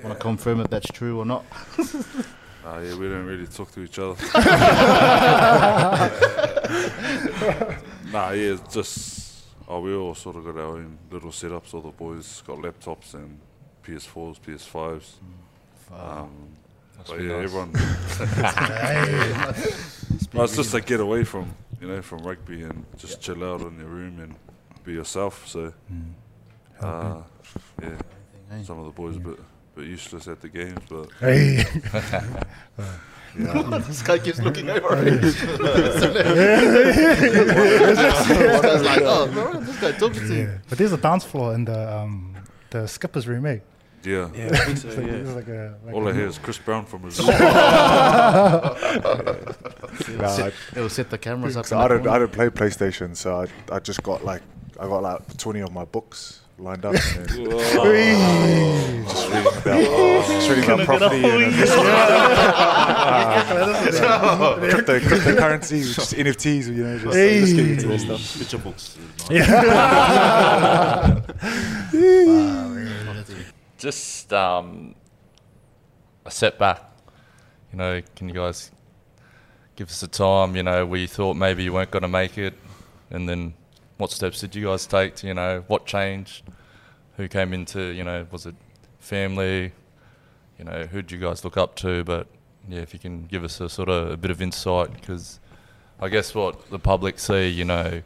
want 0.03 0.17
to 0.17 0.22
confirm 0.22 0.62
if 0.62 0.70
that's 0.70 0.88
true 0.88 1.20
or 1.20 1.25
not? 1.25 1.43
Nah, 2.63 2.79
yeah, 2.79 2.96
we 2.96 3.08
don't 3.10 3.25
really 3.25 3.48
talk 3.48 3.72
to 3.72 3.81
each 3.81 4.00
other. 4.00 4.15
nah, 8.12 8.31
yeah, 8.31 8.53
it's 8.53 8.74
just 8.74 9.43
oh, 9.67 9.79
we 9.81 9.93
all 9.93 10.15
sort 10.15 10.36
of 10.36 10.46
got 10.46 10.55
our 10.55 10.77
own 10.77 10.98
little 11.12 11.31
setups. 11.31 11.74
All 11.74 11.81
the 11.81 11.89
boys 11.89 12.41
got 12.46 12.58
laptops 12.58 13.13
and 13.13 13.39
PS4s, 13.86 14.39
PS5s. 14.39 15.13
Um, 15.93 16.29
but 17.08 17.22
yeah, 17.22 17.38
nice. 17.38 17.43
everyone. 17.43 17.72
no, 20.34 20.43
it's 20.43 20.55
just 20.55 20.72
to 20.72 20.81
get 20.81 21.00
away 21.00 21.24
from 21.24 21.53
you 21.79 21.88
know 21.88 22.01
from 22.01 22.20
rugby 22.20 22.63
and 22.63 22.86
just 22.98 23.22
chill 23.22 23.43
out 23.43 23.62
in 23.62 23.77
your 23.79 23.88
room 23.88 24.20
and 24.20 24.36
be 24.84 24.93
yourself. 24.93 25.48
So, 25.48 25.74
uh, 26.81 27.22
yeah, 27.81 27.89
Hey. 28.50 28.63
some 28.63 28.79
of 28.79 28.86
the 28.86 28.91
boys 28.91 29.17
a 29.17 29.20
bit 29.20 29.39
bit 29.75 29.86
useless 29.88 30.27
at 30.27 30.41
the 30.41 30.50
games, 30.50 30.79
but 30.89 31.08
Hey. 31.20 31.58
yeah, 33.39 33.77
this 33.88 34.01
guy 34.01 34.20
keeps 34.20 34.39
looking 34.41 34.70
over. 34.70 34.96
at 34.96 35.03
me. 35.05 35.12
This 35.12 35.41
guy's 38.62 38.84
like, 38.84 39.01
oh, 39.03 39.27
bro, 39.31 39.60
this 39.62 39.79
guy 39.79 39.91
talking 39.93 40.27
to 40.27 40.34
you. 40.36 40.41
yeah. 40.43 40.58
But 40.70 40.77
there's 40.77 40.91
a 40.93 40.98
dance 40.98 41.24
floor 41.24 41.53
in 41.53 41.65
the 41.65 41.98
um 41.98 42.36
the 42.70 42.88
skipper's 42.88 43.27
room, 43.27 43.46
eh? 43.46 43.60
Yeah. 44.03 44.29
Yeah, 44.34 44.50
I 44.67 44.74
so, 44.74 44.88
like, 44.89 44.98
yeah. 44.98 45.03
it's 45.13 45.29
like 45.31 45.48
a 45.48 45.75
like 45.86 45.96
All 45.96 46.08
a 46.08 46.12
I 46.12 46.13
hear 46.13 46.27
is 46.27 46.38
Chris 46.38 46.58
Brown 46.58 46.86
from 46.86 47.03
his. 47.03 47.20
Nah, 47.20 47.31
I, 50.27 50.51
It'll 50.75 50.89
set 50.89 51.10
the 51.10 51.17
cameras 51.17 51.58
up. 51.58 51.65
so 51.65 51.77
I 51.77 51.88
don't, 51.88 52.08
I 52.08 52.20
don't 52.20 52.31
play 52.31 52.50
PlayStation, 52.50 53.15
so 53.15 53.41
I, 53.41 53.48
I 53.75 53.79
just 53.79 54.03
got 54.03 54.24
like 54.24 54.41
I 54.79 54.88
got 54.88 55.03
like 55.03 55.38
20 55.38 55.62
of 55.62 55.72
my 55.72 55.86
books 55.86 56.41
lined 56.58 56.86
up. 56.86 56.93
And 56.93 57.25
then 57.27 57.27
just 59.08 59.27
reading 59.29 59.48
about, 59.48 60.27
just 60.27 60.50
reading 60.50 60.63
about 60.63 60.86
property 60.86 61.24
and 61.24 61.43
investment. 61.43 61.88
crypto, 64.72 65.00
cryptocurrency, 65.00 65.93
just 65.93 66.13
NFTs, 66.13 66.67
you 66.67 66.84
know, 66.84 66.98
just, 67.00 67.13
just 67.13 67.55
getting 67.55 67.72
into 67.72 67.88
this 67.88 68.01
stuff. 68.03 68.39
Picture 68.39 68.58
books. 68.58 68.98
Just 73.82 74.32
um, 74.32 74.94
a 76.24 76.30
setback. 76.30 76.84
You 77.72 77.80
know, 77.80 78.02
can 78.16 78.30
you 78.30 78.36
guys 78.36 78.70
give 79.76 79.90
us 79.90 80.04
a 80.04 80.08
time? 80.08 80.56
You 80.56 80.62
know, 80.62 80.86
where 80.86 81.00
you 81.00 81.08
thought 81.08 81.34
maybe 81.34 81.64
you 81.64 81.74
weren't 81.74 81.90
going 81.90 82.04
to 82.04 82.08
make 82.08 82.38
it, 82.38 82.54
and 83.10 83.28
then 83.28 83.56
what 83.98 84.12
steps 84.12 84.40
did 84.40 84.54
you 84.54 84.68
guys 84.68 84.86
take? 84.86 85.16
To, 85.16 85.28
you 85.28 85.34
know, 85.34 85.64
what 85.66 85.88
changed? 85.88 86.44
Who 87.18 87.28
came 87.28 87.54
into? 87.54 87.82
You 87.82 88.04
know, 88.04 88.28
was 88.30 88.46
it 88.46 88.54
family? 89.00 89.72
You 90.60 90.66
know, 90.66 90.86
who 90.86 91.02
did 91.02 91.12
you 91.12 91.18
guys 91.18 91.44
look 91.44 91.58
up 91.58 91.76
to? 91.78 92.04
But 92.04 92.28
yeah, 92.70 92.82
if 92.82 92.94
you 92.94 93.00
can 93.00 93.26
give 93.26 93.44
us 93.44 93.60
a 93.62 93.68
sort 93.68 93.90
of 93.90 94.12
a 94.12 94.18
bit 94.18 94.30
of 94.30 94.44
insight, 94.44 94.94
because 94.94 95.40
I 96.00 96.08
guess 96.10 96.36
what 96.36 96.70
the 96.70 96.78
public 96.78 97.18
see, 97.18 97.48
you 97.48 97.66
know, 97.66 98.04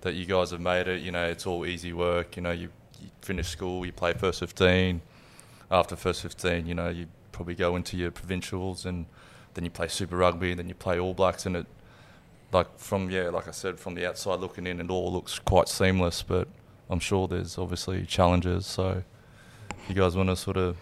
that 0.00 0.14
you 0.14 0.26
guys 0.26 0.50
have 0.50 0.60
made 0.60 0.88
it. 0.88 1.02
You 1.02 1.12
know, 1.12 1.24
it's 1.24 1.46
all 1.46 1.64
easy 1.64 1.92
work. 1.92 2.34
You 2.34 2.42
know, 2.42 2.50
you, 2.50 2.70
finish 3.24 3.48
school, 3.48 3.84
you 3.84 3.92
play 3.92 4.12
first 4.12 4.40
15. 4.40 5.00
After 5.70 5.96
first 5.96 6.22
15, 6.22 6.66
you 6.66 6.74
know, 6.74 6.88
you 6.88 7.06
probably 7.32 7.54
go 7.54 7.76
into 7.76 7.96
your 7.96 8.10
provincials 8.10 8.84
and 8.84 9.06
then 9.54 9.64
you 9.64 9.70
play 9.70 9.88
Super 9.88 10.16
Rugby 10.16 10.50
and 10.50 10.58
then 10.58 10.68
you 10.68 10.74
play 10.74 10.98
All 10.98 11.14
Blacks. 11.14 11.46
And 11.46 11.56
it, 11.56 11.66
like, 12.52 12.78
from, 12.78 13.10
yeah, 13.10 13.30
like 13.30 13.48
I 13.48 13.50
said, 13.50 13.80
from 13.80 13.94
the 13.94 14.06
outside 14.06 14.40
looking 14.40 14.66
in, 14.66 14.80
it 14.80 14.90
all 14.90 15.12
looks 15.12 15.38
quite 15.38 15.68
seamless. 15.68 16.22
But 16.22 16.48
I'm 16.90 17.00
sure 17.00 17.26
there's 17.26 17.58
obviously 17.58 18.04
challenges. 18.06 18.66
So 18.66 19.02
you 19.88 19.94
guys 19.94 20.16
want 20.16 20.28
to 20.28 20.36
sort 20.36 20.56
of 20.56 20.76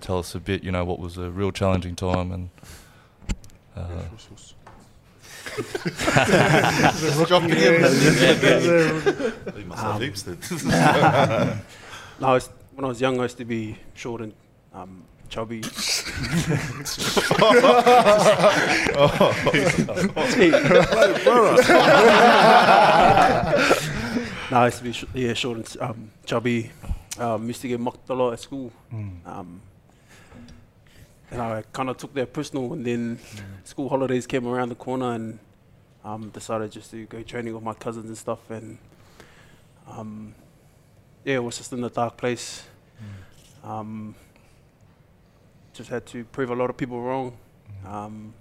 tell 0.00 0.18
us 0.18 0.34
a 0.34 0.40
bit, 0.40 0.64
you 0.64 0.72
know, 0.72 0.84
what 0.84 0.98
was 0.98 1.18
a 1.18 1.30
real 1.30 1.52
challenging 1.52 1.96
time 1.96 2.32
and. 2.32 2.50
Uh, 3.74 4.02
Dropping 7.26 7.50
him. 7.50 7.74
You 9.56 9.64
must 9.66 9.82
have 9.82 10.00
heaps 10.00 10.22
then. 10.22 10.38
No, 12.20 12.38
when 12.74 12.84
I 12.84 12.88
was 12.88 13.00
young, 13.00 13.18
I 13.20 13.24
used 13.24 13.38
to 13.38 13.44
be 13.44 13.76
short 13.94 14.20
and 14.22 14.32
um, 14.72 15.02
chubby. 15.28 15.60
no, 24.50 24.56
I 24.58 24.64
used 24.66 24.78
to 24.78 24.84
be 24.84 24.92
sh- 24.92 25.04
yeah 25.14 25.32
short 25.34 25.56
and 25.58 25.76
um, 25.80 26.10
chubby. 26.26 26.70
Um, 27.18 27.46
used 27.46 27.60
to 27.62 27.68
get 27.68 27.80
mocked 27.80 28.08
a 28.08 28.14
lot 28.14 28.32
at 28.32 28.40
school. 28.40 28.72
Um, 29.26 29.60
and 31.32 31.42
I 31.42 31.64
kind 31.72 31.88
of 31.88 31.96
took 31.96 32.14
that 32.14 32.32
personal. 32.32 32.72
And 32.74 32.84
then 32.84 33.18
school 33.64 33.88
holidays 33.88 34.26
came 34.26 34.46
around 34.46 34.68
the 34.68 34.76
corner, 34.76 35.14
and 35.14 35.38
um, 36.04 36.30
decided 36.30 36.70
just 36.70 36.90
to 36.92 37.06
go 37.06 37.22
training 37.22 37.54
with 37.54 37.62
my 37.62 37.74
cousins 37.74 38.06
and 38.06 38.16
stuff. 38.16 38.50
And 38.50 38.78
um, 39.88 40.34
yeah, 41.24 41.36
it 41.36 41.44
was 41.44 41.56
just 41.56 41.72
in 41.72 41.82
a 41.82 41.90
dark 41.90 42.16
place. 42.16 42.64
Um, 43.64 44.14
just 45.72 45.88
had 45.88 46.04
to 46.06 46.24
prove 46.24 46.50
a 46.50 46.54
lot 46.54 46.68
of 46.68 46.76
people 46.76 47.00
wrong. 47.00 47.36
Um, 47.86 48.34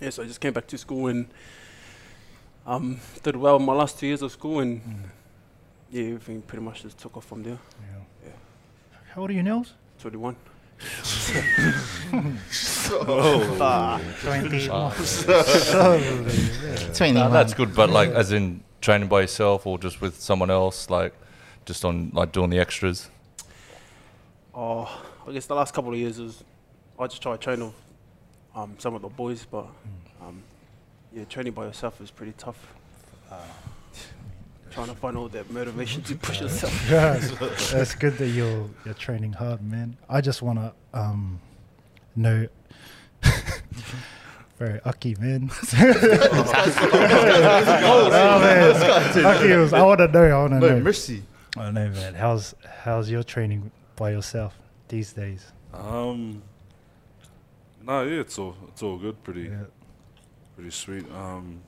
yeah, 0.00 0.10
so 0.10 0.22
I 0.22 0.26
just 0.26 0.40
came 0.40 0.52
back 0.52 0.66
to 0.68 0.78
school 0.78 1.06
and 1.06 1.28
um, 2.66 3.00
did 3.22 3.36
well 3.36 3.56
in 3.56 3.64
my 3.64 3.74
last 3.74 3.98
two 3.98 4.06
years 4.06 4.22
of 4.22 4.32
school, 4.32 4.60
and 4.60 4.80
yeah, 5.90 6.04
everything 6.04 6.42
pretty 6.42 6.64
much 6.64 6.82
just 6.82 6.98
took 6.98 7.16
off 7.16 7.26
from 7.26 7.42
there. 7.42 7.58
Yeah. 8.24 8.32
How 9.14 9.20
old 9.20 9.30
are 9.30 9.34
you, 9.34 9.42
Nils? 10.80 11.30
21. 16.92 17.14
Nah, 17.14 17.28
that's 17.28 17.54
good, 17.54 17.74
but 17.74 17.90
like, 17.90 18.10
as 18.10 18.32
in 18.32 18.62
training 18.80 19.08
by 19.08 19.20
yourself 19.22 19.66
or 19.66 19.78
just 19.78 20.00
with 20.00 20.20
someone 20.20 20.50
else, 20.50 20.90
like, 20.90 21.14
just 21.64 21.84
on 21.84 22.10
like 22.14 22.32
doing 22.32 22.50
the 22.50 22.58
extras. 22.58 23.08
Oh, 24.54 24.88
I 25.26 25.32
guess 25.32 25.46
the 25.46 25.54
last 25.54 25.72
couple 25.74 25.92
of 25.92 25.98
years 25.98 26.18
was 26.18 26.42
I 26.98 27.06
just 27.06 27.22
tried 27.22 27.40
to 27.40 27.44
train 27.44 27.64
with 27.64 27.74
um, 28.54 28.74
some 28.78 28.94
of 28.94 29.02
the 29.02 29.08
boys, 29.08 29.46
but 29.50 29.66
um, 30.20 30.42
yeah, 31.12 31.24
training 31.24 31.52
by 31.52 31.66
yourself 31.66 32.00
is 32.00 32.10
pretty 32.10 32.32
tough. 32.36 32.74
Trying 34.70 34.86
to 34.86 34.94
find 34.94 35.16
all 35.16 35.28
that 35.28 35.50
motivation 35.50 36.02
to 36.04 36.14
push 36.14 36.40
yourself. 36.40 36.88
Yeah, 36.90 37.16
it's 37.80 37.94
good 37.96 38.16
that 38.18 38.28
you're 38.28 38.68
you're 38.84 38.94
training 38.94 39.32
hard, 39.32 39.60
man. 39.62 39.96
I 40.08 40.20
just 40.20 40.42
wanna 40.42 40.72
um 40.94 41.40
know 42.14 42.46
very 44.58 44.80
Aki 44.84 45.16
man. 45.18 45.50
oh 45.74 45.92
man, 48.40 49.26
Aki 49.26 49.56
was, 49.56 49.72
I 49.72 49.82
wanna 49.82 50.06
know. 50.08 50.24
I 50.24 50.42
wanna 50.42 50.60
No 50.60 50.68
know. 50.68 50.80
mercy. 50.80 51.22
I 51.56 51.64
don't 51.64 51.74
know, 51.74 51.88
man. 51.90 52.14
How's 52.14 52.54
how's 52.84 53.10
your 53.10 53.24
training 53.24 53.70
by 53.96 54.12
yourself 54.12 54.56
these 54.88 55.12
days? 55.12 55.50
Um, 55.74 56.42
no, 57.84 58.02
yeah, 58.04 58.20
it's 58.20 58.38
all 58.38 58.54
it's 58.68 58.82
all 58.82 58.98
good. 58.98 59.22
Pretty 59.24 59.42
Yeah. 59.42 59.64
pretty 60.54 60.70
sweet. 60.70 61.04
Um, 61.12 61.60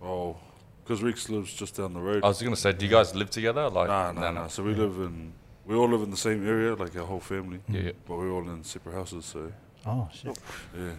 well, 0.00 0.38
because 0.84 1.02
Reeks 1.02 1.28
lives 1.30 1.52
just 1.52 1.76
down 1.76 1.94
the 1.94 2.00
road. 2.00 2.22
I 2.22 2.28
was 2.28 2.42
gonna 2.42 2.56
say, 2.56 2.72
do 2.72 2.84
you 2.84 2.90
guys 2.90 3.14
live 3.14 3.30
together? 3.30 3.68
Like, 3.70 3.88
Nah, 3.88 4.12
nah, 4.12 4.30
nah. 4.30 4.46
So 4.48 4.62
we 4.62 4.74
live 4.74 4.96
in 4.98 5.32
we 5.66 5.74
all 5.74 5.88
live 5.88 6.02
in 6.02 6.10
the 6.10 6.16
same 6.16 6.46
area, 6.46 6.74
like 6.74 6.94
our 6.96 7.06
whole 7.06 7.20
family. 7.20 7.60
Yeah. 7.68 7.92
But 8.06 8.18
we're 8.18 8.30
all 8.30 8.48
in 8.50 8.62
separate 8.64 8.94
houses, 8.94 9.24
so 9.24 9.50
Oh 9.86 10.08
shit. 10.12 10.38
yeah. 10.76 10.92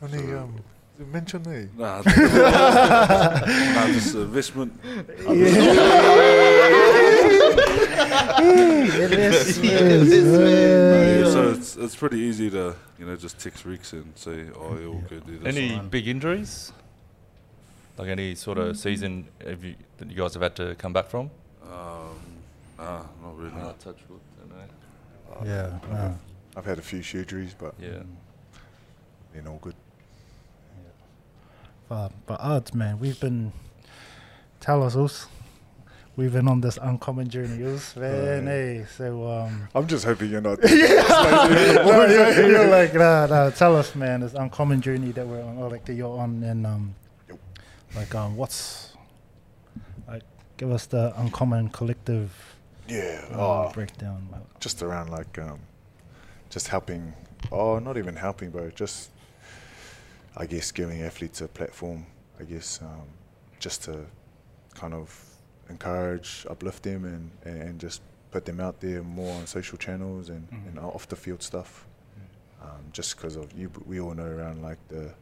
Only 0.00 0.34
um, 0.34 0.56
mention 1.12 1.42
me. 1.44 1.68
Nah, 1.78 2.02
nah, 2.04 3.86
just 3.86 4.14
investment. 4.14 4.72
Yeah, 4.82 5.02
so 11.30 11.50
it's 11.52 11.76
it's 11.76 11.96
pretty 11.96 12.18
easy 12.18 12.50
to 12.50 12.74
you 12.98 13.06
know 13.06 13.16
just 13.16 13.38
text 13.38 13.64
Reeks 13.64 13.92
and 13.92 14.12
say, 14.16 14.46
oh, 14.56 14.76
yeah, 14.78 14.88
we'll 14.88 15.00
go 15.08 15.18
do 15.20 15.38
this. 15.38 15.56
Any 15.56 15.78
big 15.78 16.08
injuries? 16.08 16.72
Like 18.02 18.10
any 18.10 18.34
sort 18.34 18.58
of 18.58 18.76
season 18.76 19.28
have 19.46 19.62
you, 19.62 19.76
that 19.98 20.10
you 20.10 20.16
guys 20.16 20.34
have 20.34 20.42
had 20.42 20.56
to 20.56 20.74
come 20.74 20.92
back 20.92 21.06
from? 21.06 21.30
Um, 21.62 22.18
nah, 22.76 23.02
not 23.22 23.38
really. 23.38 23.52
touch 23.78 23.98
wood. 24.08 24.18
Yeah. 25.44 25.78
no. 25.88 26.18
I've 26.56 26.64
had 26.64 26.80
a 26.80 26.82
few 26.82 26.98
surgeries, 26.98 27.54
but 27.56 27.76
Yeah. 27.80 28.02
they're 29.32 29.46
all 29.46 29.60
good. 29.62 29.76
Uh, 31.88 32.08
but 32.26 32.40
odds, 32.40 32.74
man, 32.74 32.98
we've 32.98 33.20
been 33.20 33.52
tell 34.58 34.82
us 34.82 34.96
us. 34.96 35.26
we've 36.16 36.32
been 36.32 36.48
on 36.48 36.60
this 36.60 36.80
uncommon 36.82 37.28
journey. 37.28 37.62
It 37.62 37.66
was 37.66 37.94
man, 37.96 38.46
hey, 38.48 38.84
so 38.96 39.30
um, 39.30 39.68
I'm 39.76 39.86
just 39.86 40.04
hoping 40.04 40.28
you're 40.28 40.40
not. 40.40 40.60
no, 40.64 42.06
you're, 42.10 42.48
you're 42.50 42.66
like, 42.68 42.94
nah, 42.94 43.26
nah, 43.26 43.50
tell 43.50 43.76
us, 43.76 43.94
man, 43.94 44.22
this 44.22 44.34
uncommon 44.34 44.80
journey 44.80 45.12
that 45.12 45.24
we're 45.24 45.40
on, 45.40 45.58
or 45.58 45.70
like 45.70 45.84
that 45.84 45.94
you're 45.94 46.18
on, 46.18 46.42
and 46.42 46.66
um, 46.66 46.96
like, 47.94 48.14
um, 48.14 48.36
what's 48.36 48.94
like, 50.08 50.22
give 50.56 50.70
us 50.70 50.86
the 50.86 51.12
uncommon 51.20 51.68
collective 51.70 52.32
yeah. 52.88 53.24
um, 53.30 53.40
Oh, 53.40 53.70
breakdown. 53.72 54.28
Just 54.60 54.82
around 54.82 55.10
like 55.10 55.38
um, 55.38 55.60
just 56.50 56.68
helping. 56.68 57.12
Oh, 57.50 57.78
not 57.78 57.96
even 57.96 58.16
helping, 58.16 58.50
but 58.50 58.74
just 58.74 59.10
I 60.36 60.46
guess 60.46 60.70
giving 60.72 61.02
athletes 61.02 61.40
a 61.40 61.48
platform. 61.48 62.06
I 62.40 62.44
guess 62.44 62.80
um, 62.82 63.06
just 63.58 63.84
to 63.84 64.06
kind 64.74 64.94
of 64.94 65.14
encourage, 65.68 66.46
uplift 66.48 66.82
them, 66.82 67.04
and, 67.04 67.30
and, 67.44 67.62
and 67.62 67.80
just 67.80 68.02
put 68.30 68.44
them 68.44 68.60
out 68.60 68.80
there 68.80 69.02
more 69.02 69.34
on 69.36 69.46
social 69.46 69.76
channels 69.76 70.28
and, 70.30 70.46
and 70.50 70.78
off 70.78 71.06
the 71.08 71.16
field 71.16 71.42
stuff. 71.42 71.86
Um, 72.62 72.80
just 72.92 73.16
because 73.16 73.36
of 73.36 73.52
you, 73.52 73.70
we 73.86 74.00
all 74.00 74.14
know 74.14 74.24
around 74.26 74.62
like 74.62 74.78
the 74.88 75.12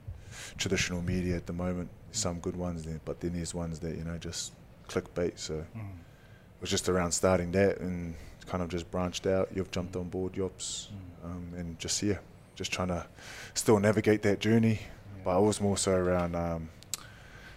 traditional 0.59 1.03
media 1.03 1.37
at 1.37 1.47
the 1.47 1.53
moment. 1.53 1.89
Some 2.13 2.41
good 2.41 2.57
ones 2.57 2.85
there, 2.85 3.01
but 3.05 3.21
then 3.21 3.33
there's 3.35 3.55
ones 3.55 3.79
that 3.81 3.97
you 3.97 4.05
know 4.05 4.19
just 4.19 4.53
clickbait. 4.89 5.39
So 5.39 5.55
it 5.55 6.61
was 6.61 6.71
just 6.71 6.89
around 6.89 7.13
starting 7.13 7.53
that 7.53 7.79
and 7.79 8.15
kind 8.47 8.63
of 8.63 8.69
just 8.69 8.91
branched 8.91 9.27
out. 9.27 9.49
You've 9.55 9.71
jumped 9.71 9.95
on 9.97 10.09
board, 10.09 10.33
Yops, 10.35 10.89
um, 11.25 11.53
and 11.57 11.79
just 11.79 12.03
yeah, 12.03 12.19
just 12.57 12.73
trying 12.73 12.89
to 12.89 13.07
still 13.55 13.79
navigate 13.79 14.23
that 14.23 14.41
journey. 14.41 14.81
But 15.25 15.39
it 15.39 15.43
was 15.43 15.61
more 15.61 15.77
so 15.77 15.93
around 15.93 16.35
um, 16.35 16.71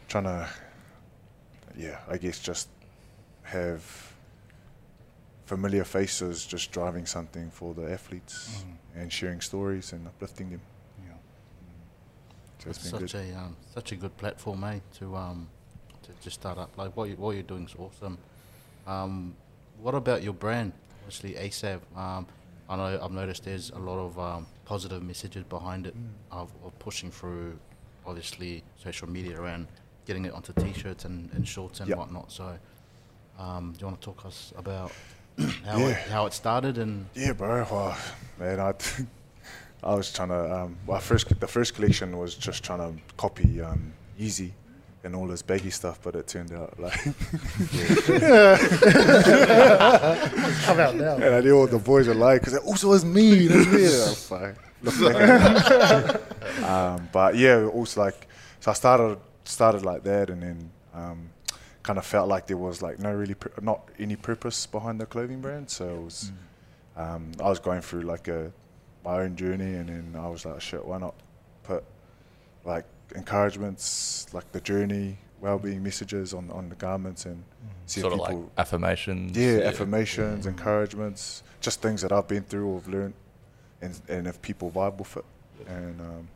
trying 0.07 0.25
to, 0.25 0.48
yeah, 1.75 2.00
I 2.10 2.17
guess 2.17 2.39
just 2.39 2.67
have 3.43 4.13
familiar 5.45 5.83
faces 5.83 6.45
just 6.45 6.72
driving 6.72 7.05
something 7.05 7.50
for 7.51 7.74
the 7.74 7.91
athletes 7.91 8.63
and 8.95 9.12
sharing 9.12 9.41
stories 9.41 9.91
and 9.93 10.07
uplifting 10.07 10.50
them. 10.50 10.62
So 12.60 12.69
it's 12.69 12.79
been 12.79 13.00
such 13.07 13.13
good. 13.13 13.33
a 13.33 13.38
um, 13.38 13.55
such 13.74 13.91
a 13.91 13.95
good 13.95 14.15
platform, 14.17 14.63
eh? 14.63 14.79
To 15.00 15.15
um, 15.15 15.48
to 16.03 16.12
just 16.22 16.39
start 16.39 16.57
up. 16.57 16.77
Like 16.77 16.95
what 16.95 17.10
you, 17.10 17.15
what 17.15 17.31
you're 17.31 17.43
doing 17.43 17.65
is 17.65 17.75
awesome. 17.77 18.17
Um, 18.88 19.36
what 19.81 19.95
about 19.95 20.24
your 20.24 20.33
brand? 20.33 20.72
Obviously, 21.01 21.33
ASAP. 21.33 21.79
Um, 21.95 22.25
I 22.69 22.75
know 22.77 23.00
I've 23.03 23.12
noticed 23.12 23.43
there's 23.43 23.69
a 23.72 23.77
lot 23.79 24.00
of 24.00 24.17
um, 24.17 24.45
positive 24.65 25.03
messages 25.03 25.43
behind 25.43 25.86
it 25.88 25.95
of, 26.31 26.50
of 26.65 26.77
pushing 26.79 27.12
through, 27.12 27.60
obviously, 28.05 28.63
social 28.81 29.10
media 29.10 29.39
around 29.39 29.67
getting 30.05 30.24
it 30.25 30.33
onto 30.33 30.53
T-shirts 30.53 31.03
and, 31.05 31.29
and 31.33 31.45
shorts 31.45 31.81
and 31.81 31.89
Yep. 31.89 31.98
whatnot. 31.98 32.31
So, 32.31 32.57
um, 33.38 33.74
do 33.74 33.79
you 33.81 33.88
want 33.88 34.00
to 34.00 34.05
talk 34.05 34.25
us 34.25 34.53
about 34.57 34.93
how 35.65 35.79
Yeah. 35.79 35.88
it, 35.89 35.98
how 36.10 36.25
it 36.25 36.33
started 36.33 36.77
and 36.77 37.05
Yeah, 37.15 37.33
bro. 37.33 37.65
Well, 37.69 37.98
man, 38.39 38.60
I, 38.62 38.74
I 39.84 39.94
was 39.96 40.12
trying 40.12 40.30
to. 40.30 40.56
Um, 40.56 40.78
well, 40.86 41.00
first 41.00 41.40
the 41.40 41.48
first 41.48 41.75
collection 41.75 42.18
was 42.18 42.36
just 42.36 42.63
trying 42.63 42.80
to 42.80 42.94
copy 43.18 43.62
um, 43.62 43.94
Yeezy 44.20 44.52
and 45.04 45.16
all 45.16 45.28
this 45.28 45.42
baggy 45.42 45.70
stuff, 45.70 46.00
but 46.02 46.16
it 46.16 46.28
turned 46.28 46.54
out 46.54 46.80
like. 46.80 46.94
Come 50.63 50.80
out 50.80 50.96
now. 50.96 51.16
And 51.16 51.36
I 51.36 51.42
knew 51.42 51.58
all 51.58 51.68
the 51.68 51.80
boys 51.84 52.08
were 52.08 52.13
like, 52.13 52.42
because 52.42 52.54
it 52.54 52.63
also 52.63 52.90
was 52.90 53.04
me. 53.04 53.48
That's. 53.48 54.32
Like, 54.32 54.56
um, 56.63 57.10
but 57.12 57.36
yeah, 57.36 57.63
also 57.66 58.02
like, 58.02 58.28
so 58.60 58.72
I 58.72 58.74
started 58.74 59.18
started 59.46 59.84
like 59.84 60.04
that, 60.04 60.30
and 60.30 60.42
then 60.42 60.72
um, 60.94 61.30
kind 61.84 62.00
of 62.00 62.06
felt 62.06 62.30
like 62.30 62.48
there 62.48 62.58
was 62.58 62.82
like 62.82 63.00
no 63.00 63.13
really 63.13 63.34
pur- 63.34 63.52
not 63.62 63.88
any 64.00 64.16
purpose 64.16 64.66
behind 64.66 65.00
the 65.00 65.06
clothing 65.06 65.42
brand. 65.42 65.70
So 65.70 65.90
it 65.90 66.02
was, 66.02 66.32
um, 66.96 67.32
I 67.42 67.50
was 67.50 67.60
going 67.60 67.82
through 67.82 68.02
like 68.02 68.28
a 68.28 68.52
my 69.03 69.22
own 69.22 69.36
journey, 69.36 69.75
and 69.75 69.89
then 69.89 70.15
I 70.21 70.28
was 70.28 70.45
like, 70.45 70.62
shit, 70.62 70.84
why 70.86 70.97
not 70.97 71.15
put 71.63 71.84
like 72.65 72.86
encouragements, 73.15 74.28
like 74.34 74.51
the 74.51 74.62
journey, 74.62 75.17
well-being 75.41 75.84
messages 75.84 76.34
on 76.34 76.49
on 76.51 76.69
the 76.69 76.75
garments, 76.75 77.25
and 77.25 77.43
see 77.86 77.99
if 77.99 78.04
sort 78.04 78.13
of 78.13 78.19
people 78.19 78.41
like 78.41 78.51
affirmations. 78.58 79.38
yeah, 79.38 79.60
affirmations, 79.60 80.45
encouragements, 80.45 81.43
just 81.62 81.82
things 81.82 82.01
that 82.01 82.12
I've 82.12 82.28
been 82.28 82.43
through 82.43 82.67
or 82.67 82.80
have 82.80 82.88
learned, 82.88 83.13
and 83.82 83.99
and 84.08 84.28
if 84.28 84.41
people 84.41 84.71
vibe 84.71 84.97
with 84.97 85.17
it, 85.17 85.25
and 85.67 85.99
um, 86.01 86.28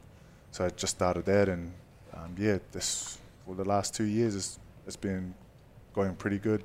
so 0.51 0.65
I 0.65 0.69
just 0.69 0.95
started 0.95 1.25
that, 1.25 1.47
and 1.49 1.71
um, 2.13 2.35
yeah, 2.37 2.57
this 2.71 3.17
for 3.45 3.55
the 3.55 3.65
last 3.65 3.95
two 3.95 4.03
years, 4.05 4.35
it's 4.35 4.59
it's 4.85 4.97
been 4.97 5.33
going 5.93 6.15
pretty 6.15 6.39
good. 6.39 6.63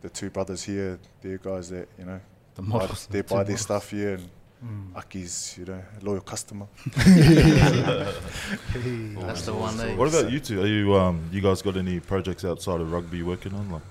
The 0.00 0.08
two 0.08 0.30
brothers 0.30 0.62
here, 0.62 0.98
they're 1.22 1.38
guys 1.38 1.70
that 1.70 1.88
you 1.98 2.04
know, 2.04 2.20
the 2.54 2.62
buy, 2.62 2.86
they 3.10 3.22
buy 3.22 3.42
their 3.42 3.44
models. 3.44 3.60
stuff 3.60 3.90
here, 3.90 4.14
and 4.14 4.30
Aki's, 4.96 5.54
you 5.58 5.64
know, 5.66 5.80
a 6.00 6.04
loyal 6.04 6.20
customer. 6.20 6.66
That's 6.96 8.12
the 9.42 9.54
one. 9.54 9.78
Eh? 9.80 9.94
What 9.94 10.08
about 10.08 10.32
you 10.32 10.40
two? 10.40 10.60
Are 10.62 10.66
you 10.66 10.96
um 10.96 11.28
you 11.32 11.40
guys 11.40 11.62
got 11.62 11.76
any 11.76 12.00
projects 12.00 12.44
outside 12.44 12.80
of 12.80 12.90
rugby 12.90 13.22
working 13.22 13.54
on? 13.54 13.70
Like 13.70 13.82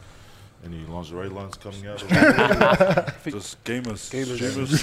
any 0.65 0.85
lingerie 0.87 1.29
lines 1.29 1.55
coming 1.55 1.87
out? 1.87 1.99
Just 3.23 3.63
gamers. 3.63 4.09
Gamers. 4.11 4.37
Streamers. 4.37 4.79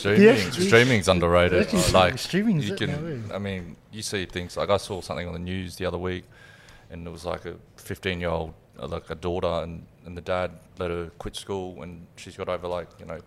Streaming, 0.00 0.22
Yeah. 0.22 0.50
streaming's 0.50 1.08
underrated. 1.08 1.62
Actually, 1.62 1.92
like 1.92 2.18
streaming's 2.18 2.68
you 2.68 2.76
can, 2.76 2.90
now, 2.90 3.32
eh? 3.32 3.36
I 3.36 3.38
mean, 3.38 3.76
you 3.92 4.02
see 4.02 4.24
things 4.26 4.56
like 4.56 4.70
I 4.70 4.76
saw 4.78 5.00
something 5.00 5.26
on 5.26 5.32
the 5.34 5.38
news 5.40 5.76
the 5.76 5.86
other 5.86 5.98
week, 5.98 6.24
and 6.90 7.06
it 7.06 7.10
was 7.10 7.24
like 7.24 7.44
a 7.44 7.54
15 7.76 8.20
year 8.20 8.30
old, 8.30 8.52
uh, 8.78 8.86
like 8.86 9.10
a 9.10 9.14
daughter, 9.14 9.62
and, 9.64 9.84
and 10.06 10.16
the 10.16 10.20
dad 10.22 10.50
let 10.78 10.90
her 10.90 11.10
quit 11.18 11.36
school, 11.36 11.82
and 11.82 12.06
she's 12.16 12.36
got 12.36 12.48
over 12.48 12.68
like 12.68 12.88
you 12.98 13.06
know, 13.06 13.18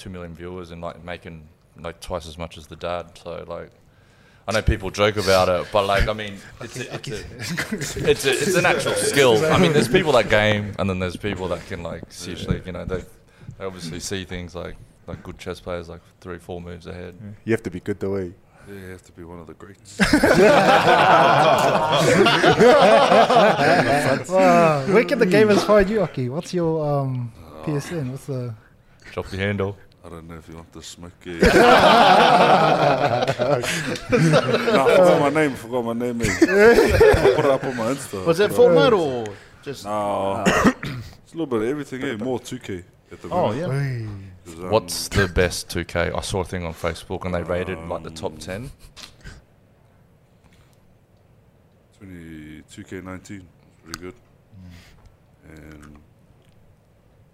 two 0.00 0.10
million 0.10 0.34
viewers 0.34 0.70
and 0.70 0.80
like 0.80 1.04
making 1.04 1.46
like 1.78 2.00
twice 2.00 2.26
as 2.26 2.38
much 2.38 2.58
as 2.58 2.66
the 2.66 2.76
dad. 2.76 3.18
So 3.22 3.44
like. 3.46 3.70
I 4.48 4.52
know 4.52 4.62
people 4.62 4.90
joke 4.90 5.16
about 5.16 5.48
it, 5.48 5.68
but 5.70 5.86
like, 5.86 6.08
I 6.08 6.12
mean, 6.12 6.34
it's 6.60 6.76
a, 6.76 6.94
it's, 6.94 7.96
a, 7.96 8.10
it's, 8.10 8.26
a, 8.26 8.30
it's 8.30 8.54
an 8.56 8.66
actual 8.66 8.94
skill. 8.94 9.44
I 9.44 9.58
mean, 9.58 9.72
there's 9.72 9.86
people 9.86 10.10
that 10.12 10.28
game, 10.28 10.72
and 10.76 10.90
then 10.90 10.98
there's 10.98 11.16
people 11.16 11.46
that 11.48 11.64
can 11.66 11.84
like 11.84 12.02
seriously, 12.08 12.60
you 12.66 12.72
know, 12.72 12.84
they, 12.84 13.04
they 13.58 13.64
obviously 13.64 14.00
see 14.00 14.24
things 14.24 14.56
like 14.56 14.76
like 15.06 15.22
good 15.22 15.38
chess 15.38 15.60
players, 15.60 15.88
like 15.88 16.00
three, 16.20 16.38
four 16.38 16.60
moves 16.60 16.86
ahead. 16.86 17.14
You 17.44 17.52
have 17.52 17.62
to 17.64 17.70
be 17.70 17.78
good 17.78 18.00
the 18.00 18.10
way. 18.10 18.32
Yeah, 18.66 18.74
you 18.74 18.88
have 18.88 19.02
to 19.02 19.12
be 19.12 19.22
one 19.24 19.38
of 19.38 19.46
the 19.46 19.54
greats. 19.54 20.00
Wow. 24.30 24.86
Where 24.86 25.04
can 25.04 25.18
the 25.18 25.26
gamers 25.26 25.64
find 25.64 25.88
you, 25.88 26.02
Aki? 26.02 26.28
What's 26.28 26.52
your 26.52 26.84
um, 26.84 27.32
PSN? 27.64 28.10
What's 28.10 28.26
the 28.26 28.54
Drop 29.12 29.30
your 29.32 29.40
handle. 29.40 29.76
I 30.02 30.08
don't 30.08 30.26
know 30.28 30.36
if 30.36 30.48
you 30.48 30.54
want 30.54 30.72
the 30.72 30.82
smoke. 30.82 31.12
Yeah. 31.24 31.34
no, 31.40 31.50
I 34.86 34.96
forgot 34.96 35.20
my 35.20 35.28
name. 35.30 35.54
Forgot 35.54 35.84
my 35.84 35.92
name. 35.92 36.20
Is. 36.22 36.42
I'll 36.42 37.34
put 37.36 37.44
it 37.44 37.50
up 37.50 37.64
on 37.64 37.76
my 37.76 37.92
Insta. 37.92 38.24
Was 38.24 38.38
that 38.38 38.50
Fortnite 38.50 38.98
or 38.98 39.26
just? 39.62 39.84
No, 39.84 40.42
it's 40.46 41.34
a 41.34 41.36
little 41.36 41.46
bit 41.46 41.62
of 41.62 41.68
everything. 41.68 42.02
Eh? 42.02 42.16
More 42.16 42.40
2K 42.40 42.82
at 43.12 43.20
the 43.22 43.28
Oh 43.28 43.52
moment. 43.52 43.58
yeah. 43.58 44.08
'Cause, 44.46 44.58
um, 44.64 44.70
What's 44.70 45.08
the 45.08 45.28
best 45.28 45.68
2K? 45.68 46.16
I 46.16 46.20
saw 46.22 46.40
a 46.40 46.44
thing 46.44 46.64
on 46.64 46.72
Facebook 46.72 47.26
and 47.26 47.34
they 47.34 47.42
rated 47.42 47.78
like 47.86 48.02
the 48.02 48.10
top 48.10 48.38
10. 48.38 48.70
20, 51.98 52.62
2K19? 52.70 53.42
Pretty 53.84 54.00
good. 54.00 54.14
And 55.46 55.98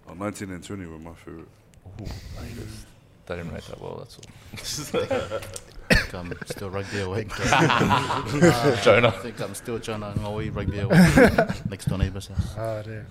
oh, 0.08 0.14
19 0.14 0.50
and 0.50 0.64
20 0.64 0.86
were 0.86 0.98
my 0.98 1.14
favorite. 1.14 1.46
They 3.26 3.36
didn't 3.36 3.52
rate 3.52 3.64
that 3.64 3.80
well, 3.80 3.96
that's 3.98 4.18
all. 4.18 5.02
I 5.02 5.94
think 5.94 6.14
I'm 6.14 6.32
still 6.46 6.70
rugby 6.70 7.00
awake. 7.00 7.30
uh, 7.40 8.76
Jonah. 8.82 9.08
I 9.08 9.12
think 9.12 9.40
I'm 9.40 9.54
still 9.54 9.78
Jonah 9.78 10.14
Ngoi 10.18 10.54
rugby 10.54 10.80
awake. 10.80 11.64
Next 11.70 11.86
door 11.86 11.98
neighbour's 11.98 12.26
house. 12.28 12.54
Oh, 12.56 12.82
dear. 12.82 13.06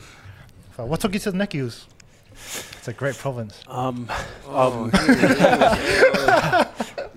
What 0.77 0.99
took 0.99 1.13
you 1.13 1.19
to 1.19 1.31
the 1.31 1.37
Nekius? 1.37 1.85
It's 2.33 2.87
a 2.87 2.93
great 2.93 3.15
province. 3.17 3.61
Um, 3.67 4.09
um, 4.49 4.89
no, 4.91 4.91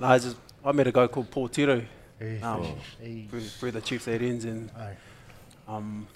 I 0.02 0.18
just 0.20 0.36
I 0.64 0.72
met 0.72 0.86
a 0.86 0.92
guy 0.92 1.06
called 1.08 1.30
Paul 1.30 1.48
Tiro. 1.48 1.82
Hey, 2.20 2.40
Um, 2.40 2.64
hey. 3.00 3.26
through, 3.30 3.40
through 3.40 3.70
the 3.72 3.80
Chiefs 3.80 4.06
18s, 4.06 4.44
and 4.44 4.70
Aye. 4.76 4.96
um, 5.68 6.06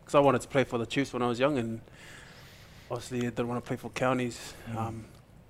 because 0.00 0.14
I 0.14 0.20
wanted 0.20 0.40
to 0.42 0.48
play 0.48 0.64
for 0.64 0.78
the 0.78 0.86
Chiefs 0.86 1.12
when 1.12 1.22
I 1.22 1.28
was 1.28 1.38
young, 1.38 1.58
and 1.58 1.80
obviously 2.90 3.18
I 3.20 3.30
didn't 3.30 3.48
want 3.48 3.62
to 3.64 3.66
play 3.68 3.76
for 3.76 3.90
counties. 3.90 4.54
Um, 4.76 5.04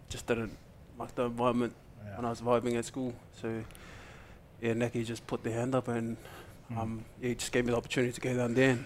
just 0.09 0.27
didn't 0.27 0.57
like 0.99 1.15
the 1.15 1.25
environment 1.25 1.75
Yeah. 2.05 2.17
when 2.17 2.25
I 2.25 2.31
was 2.31 2.41
vibing 2.41 2.77
at 2.79 2.85
school. 2.85 3.13
So 3.41 3.63
yeah, 4.61 4.73
Naki 4.75 5.05
just 5.05 5.27
put 5.27 5.43
their 5.43 5.53
hand 5.53 5.75
up, 5.75 5.89
and 5.89 6.17
um, 6.77 7.05
yeah, 7.21 7.29
he 7.29 7.35
just 7.35 7.53
gave 7.53 7.65
me 7.65 7.71
the 7.73 7.77
opportunity 7.77 8.13
to 8.13 8.21
go 8.21 8.35
down 8.37 8.55
there. 8.55 8.71
And, 8.71 8.85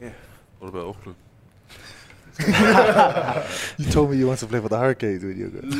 yeah, 0.00 0.12
What 0.58 0.68
about 0.68 0.86
Auckland? 0.88 1.16
You 3.78 3.86
told 3.90 4.10
me 4.10 4.18
you 4.18 4.26
wanted 4.26 4.40
to 4.40 4.46
play 4.48 4.60
for 4.60 4.68
the 4.68 4.76
Hurricanes 4.78 5.24
when 5.24 5.38
you 5.38 5.44
were 5.46 5.50
good. 5.52 5.64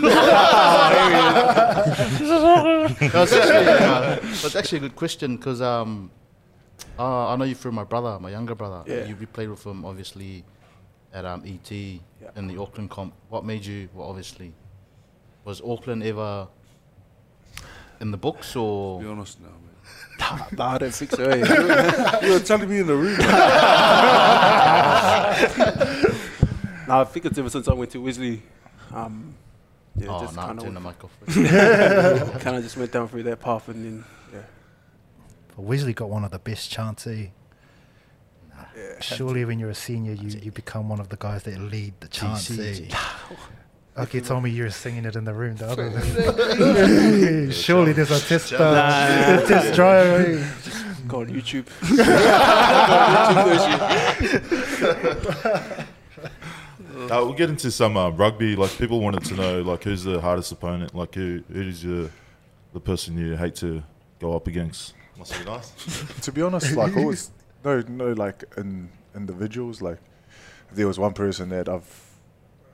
No, 2.27 3.23
it's 3.23 3.33
actually, 3.33 3.67
uh, 3.69 4.19
it's 4.23 4.57
actually 4.57 4.79
a 4.79 4.81
good 4.81 4.97
question 4.97 5.37
because 5.37 5.61
um, 5.61 6.11
Uh, 6.99 7.29
I 7.29 7.37
know 7.37 7.45
you 7.45 7.55
through 7.55 7.73
my 7.73 7.85
brother, 7.85 8.19
my 8.19 8.31
younger 8.31 8.55
brother. 8.55 8.83
Yeah. 8.87 9.05
You, 9.07 9.17
you 9.21 9.27
played 9.27 9.51
with 9.51 9.65
him 9.67 9.85
obviously 9.85 10.45
at 11.17 11.25
um, 11.25 11.43
ET 11.47 11.71
Yeah. 11.73 12.01
in 12.37 12.47
the 12.47 12.61
Auckland 12.61 12.91
comp. 12.91 13.15
What 13.31 13.45
made 13.45 13.65
you? 13.65 13.89
Well, 13.95 14.09
obviously, 14.09 14.53
was 15.45 15.61
Auckland 15.63 16.03
ever 16.05 16.49
in 18.01 18.11
the 18.11 18.17
books 18.19 18.55
or? 18.55 19.01
Be 19.01 19.07
honest 19.07 19.41
now, 19.41 19.49
man. 19.49 19.63
Nah, 20.59 20.75
I 20.75 20.79
don't 20.79 20.95
think 20.95 21.11
so. 21.13 21.25
eh? 21.25 22.19
You 22.27 22.33
were 22.35 22.41
telling 22.41 22.69
me 22.69 22.79
in 22.81 22.87
the 22.87 22.95
room. 22.97 23.19
nah, 26.89 27.01
I 27.01 27.05
think 27.05 27.27
it's 27.27 27.39
ever 27.39 27.51
since 27.51 27.69
I 27.69 27.73
went 27.75 27.91
to 27.93 28.01
Wesley. 28.01 28.43
Um, 28.93 29.35
yeah, 29.97 30.09
oh, 30.11 30.21
just 30.21 30.37
no, 30.37 30.43
kind 30.43 30.61
turn 30.61 30.75
the 30.75 30.81
of 30.81 30.85
mic 30.85 31.05
off. 31.05 32.43
kind 32.43 32.57
of 32.57 32.63
just 32.63 32.77
went 32.77 32.93
down 32.93 33.09
through 33.09 33.23
that 33.25 33.41
path, 33.41 33.69
and 33.69 33.85
then 33.85 34.05
yeah, 34.33 34.41
But 35.55 35.63
Wesley 35.63 35.93
got 35.95 36.11
one 36.11 36.25
of 36.25 36.31
the 36.31 36.39
best 36.39 36.71
chants, 36.71 37.07
eh? 37.07 37.27
Surely, 39.01 39.45
when 39.45 39.59
you're 39.59 39.71
a 39.71 39.75
senior, 39.75 40.13
you, 40.13 40.29
you 40.43 40.51
become 40.53 40.89
one 40.89 41.01
of 41.01 41.09
the 41.09 41.17
guys 41.17 41.43
that 41.45 41.59
lead 41.61 41.95
the 42.01 42.09
chants. 42.09 42.51
Eh? 43.99 44.03
Okay, 44.03 44.21
told 44.21 44.43
me 44.43 44.51
you 44.51 44.65
were 44.65 44.71
singing 44.71 45.07
it 45.07 45.17
in 45.17 45.25
the 45.25 45.33
room 45.33 45.57
the 45.57 45.67
other 45.67 45.89
day. 45.89 47.51
Surely 47.51 47.95
there's 47.95 48.11
a 48.11 48.21
test, 48.21 48.53
uh, 48.53 48.59
Nah. 48.59 49.43
a 49.43 49.47
test 49.49 49.75
drive. 49.75 50.07
eh? 50.39 50.45
go 51.09 51.21
on 51.21 51.29
YouTube. 51.29 51.65
Uh, 55.89 57.09
we'll 57.09 57.33
get 57.35 57.51
into 57.51 57.71
some 57.71 57.97
uh, 57.97 58.11
rugby. 58.11 58.57
Like 58.57 58.77
people 58.79 59.01
wanted 59.01 59.25
to 59.27 59.35
know, 59.35 59.63
like 59.63 59.85
who's 59.85 60.05
the 60.05 60.21
hardest 60.21 60.51
opponent? 60.53 60.95
Like 60.95 61.15
who 61.15 61.43
who's 61.53 61.85
your 61.85 62.11
the 62.73 62.81
person 62.81 63.17
you 63.19 63.37
hate 63.37 63.55
to 63.57 63.83
go 64.19 64.35
up 64.35 64.47
against? 64.47 64.95
Must 65.19 65.39
be 65.39 65.45
nice. 65.45 65.73
to 66.23 66.33
be 66.33 66.43
honest, 66.43 66.73
like 66.75 66.97
always, 66.97 67.31
no, 67.67 67.81
no, 67.89 68.13
like 68.13 68.45
in 68.57 68.89
individuals. 69.15 69.83
Like 69.83 69.99
if 70.71 70.77
there 70.77 70.87
was 70.87 70.99
one 70.99 71.13
person 71.13 71.49
that 71.51 71.69
I've, 71.69 72.11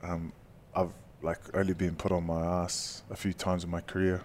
um, 0.03 0.31
I've 0.75 0.91
like 1.21 1.39
only 1.55 1.73
been 1.73 1.95
put 1.95 2.11
on 2.11 2.25
my 2.25 2.41
ass 2.63 3.03
a 3.09 3.15
few 3.15 3.33
times 3.33 3.63
in 3.63 3.69
my 3.69 3.81
career. 3.81 4.21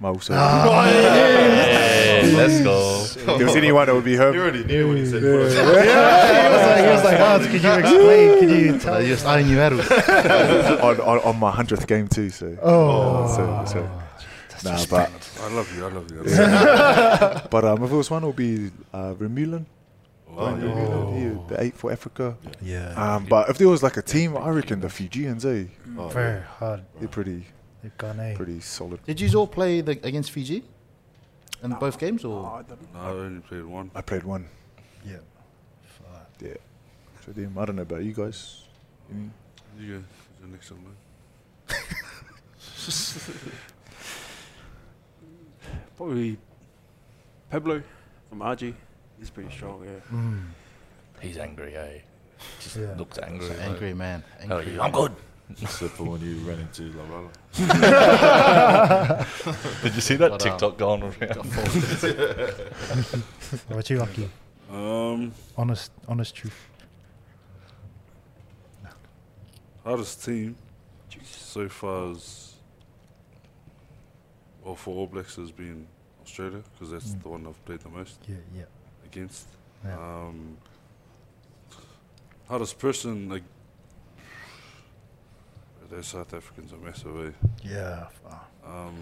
Mausa. 0.00 0.34
Hey, 2.16 2.32
let's 2.34 2.60
go. 2.62 3.02
if 3.04 3.14
there 3.38 3.46
was 3.46 3.56
anyone, 3.56 3.88
it 3.88 3.94
would 3.94 4.04
be 4.04 4.12
You 4.12 4.18
her. 4.18 4.34
already 4.34 4.64
knew 4.64 4.88
when 4.88 4.96
he 4.96 5.06
said. 5.06 5.22
he 5.22 5.28
was 5.28 5.54
like, 5.54 6.84
he 6.84 6.90
was 6.90 7.04
like, 7.04 7.20
oh, 7.20 7.38
can 7.40 7.52
you 7.52 7.72
explain? 7.80 8.38
Can 8.38 8.48
you 8.48 8.78
tell? 8.78 9.02
Just 9.02 9.26
eyeing 9.26 9.48
you 9.48 9.60
out. 9.60 9.72
on, 9.72 11.00
on, 11.00 11.18
on 11.20 11.36
my 11.38 11.50
hundredth 11.50 11.86
game 11.86 12.08
too. 12.08 12.30
So, 12.30 12.56
Oh. 12.62 13.26
so, 13.36 13.64
so 13.72 13.82
nah, 14.64 14.84
but 14.90 15.10
I 15.40 15.48
love 15.54 15.76
you. 15.76 15.84
I 15.86 15.90
love 15.90 16.10
you. 16.10 16.20
I 16.20 16.22
love 16.22 17.42
you. 17.42 17.48
but 17.50 17.64
um, 17.64 17.82
if 17.84 17.90
it 17.90 17.94
was 17.94 18.10
one, 18.10 18.22
it 18.24 18.26
would 18.26 18.36
be 18.36 18.70
uh, 18.92 19.14
Vermeulen. 19.14 19.66
Oh, 20.30 20.34
Ryan 20.46 20.60
yeah. 20.60 20.66
Vermeulen, 20.74 21.16
he- 21.48 21.54
the 21.54 21.62
eight 21.62 21.74
for 21.76 21.92
Africa. 21.92 22.36
Yeah, 22.60 22.92
Um, 23.16 23.26
but 23.26 23.48
if 23.50 23.58
there 23.58 23.68
was 23.68 23.82
like 23.82 23.96
a 23.96 24.02
team, 24.02 24.36
I 24.36 24.48
reckon 24.50 24.80
the 24.80 24.88
Fijians, 24.88 25.44
eh, 25.44 25.64
Oh, 25.96 26.08
very 26.08 26.42
hard. 26.42 26.82
they're 26.98 27.08
pretty, 27.08 27.46
They've 27.82 27.96
gone, 27.96 28.18
eh? 28.20 28.34
pretty 28.34 28.60
solid. 28.60 29.04
Did 29.04 29.20
you 29.20 29.32
all 29.38 29.46
play 29.46 29.80
the, 29.82 29.92
against 30.02 30.30
Fiji 30.32 30.64
in 31.62 31.70
both 31.72 31.98
games 31.98 32.24
Oh, 32.24 32.32
or? 32.32 32.46
I 32.46 32.62
don't 32.62 32.94
No, 32.94 33.00
I 33.00 33.08
only 33.10 33.40
played 33.40 33.64
one. 33.64 33.90
I 33.94 34.00
played 34.02 34.24
one. 34.24 34.48
Yeah. 35.06 35.18
Yeah. 36.40 36.54
So 37.24 37.32
them, 37.32 37.56
I 37.58 37.64
don't 37.64 37.76
know 37.76 37.82
about 37.82 38.02
you 38.04 38.12
guys. 38.12 38.62
Any- 39.10 39.30
You 39.78 39.98
go. 39.98 40.04
The 40.42 40.48
next 40.48 40.70
one, 40.72 40.84
man. 40.84 40.96
probably 45.96 46.36
Pablo 47.50 47.82
from 48.28 48.38
RG. 48.40 48.74
He's 49.18 49.30
pretty 49.30 49.50
strong. 49.50 49.82
Yeah. 49.84 50.00
Mm. 50.16 50.42
He's 51.20 51.38
angry, 51.38 51.74
eh? 51.76 51.98
Just 52.60 52.76
Yeah. 52.76 52.94
looks 52.98 53.18
angry. 53.18 53.48
like, 53.48 53.60
Angry 53.60 53.94
man. 53.94 54.22
"Oh, 54.50 54.58
Angry. 54.58 54.74
yeah, 54.74 54.82
I'm 54.82 54.92
good. 54.92 55.12
Except 55.62 55.92
for 55.92 56.02
when 56.04 56.20
you 56.22 56.38
ran 56.40 56.58
into 56.58 56.82
La 56.98 57.04
Rala. 57.04 57.30
Did 59.82 59.94
you 59.94 60.00
see 60.00 60.16
that 60.16 60.30
But, 60.32 60.44
um, 60.44 60.50
TikTok 60.50 60.76
going 60.76 61.02
around? 61.04 61.46
What 61.46 61.66
about 63.70 63.88
you, 63.90 64.00
Aki? 64.02 64.28
Um, 64.72 65.32
Honest, 65.56 65.92
honest 66.08 66.34
truth. 66.34 66.68
hardest 69.84 70.24
team 70.24 70.56
so 71.24 71.68
far 71.68 72.10
is 72.10 72.55
well 74.66 74.74
for 74.74 74.94
All 74.96 75.06
Blacks 75.06 75.36
has 75.36 75.52
been 75.52 75.86
Australia 76.22 76.60
because 76.72 76.90
that's 76.90 77.10
Mm. 77.14 77.22
the 77.22 77.28
one 77.28 77.46
I've 77.46 77.64
played 77.64 77.80
the 77.80 77.88
most 77.88 78.18
Yeah, 78.28 78.34
yeah. 78.54 78.64
against. 79.04 79.46
Yeah. 79.84 79.94
Um, 79.96 80.58
hardest 82.48 82.78
person 82.78 83.28
like 83.28 83.44
the 85.88 86.02
South 86.02 86.34
Africans 86.34 86.72
are 86.72 86.78
massive. 86.78 87.28
Eh? 87.28 87.48
Yeah. 87.62 88.06
Um, 88.66 88.96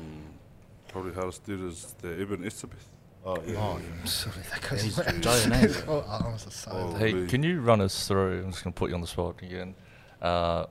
probably 0.88 1.14
hardest 1.14 1.44
dude 1.46 1.62
is 1.70 1.94
the 2.02 2.20
Eben 2.20 2.42
Etzebeth. 2.44 2.88
Oh 3.24 3.42
yeah. 3.46 3.54
Oh, 3.58 3.80
Sorry, 4.06 4.36
that 4.50 4.80
he's 4.82 4.96
goes. 4.96 5.20
giant? 5.20 5.84
Oh, 5.88 6.04
arms 6.06 6.46
aside. 6.46 6.74
Oh. 6.76 6.94
Hey, 6.94 7.12
Probably. 7.12 7.28
can 7.28 7.42
you 7.42 7.60
run 7.62 7.80
us 7.80 8.06
through? 8.06 8.42
I'm 8.44 8.50
just 8.50 8.62
going 8.64 8.74
to 8.74 8.78
put 8.78 8.90
you 8.90 8.94
on 8.96 9.00
the 9.00 9.06
spot 9.06 9.40
again. 9.40 9.74
Uh, 10.20 10.66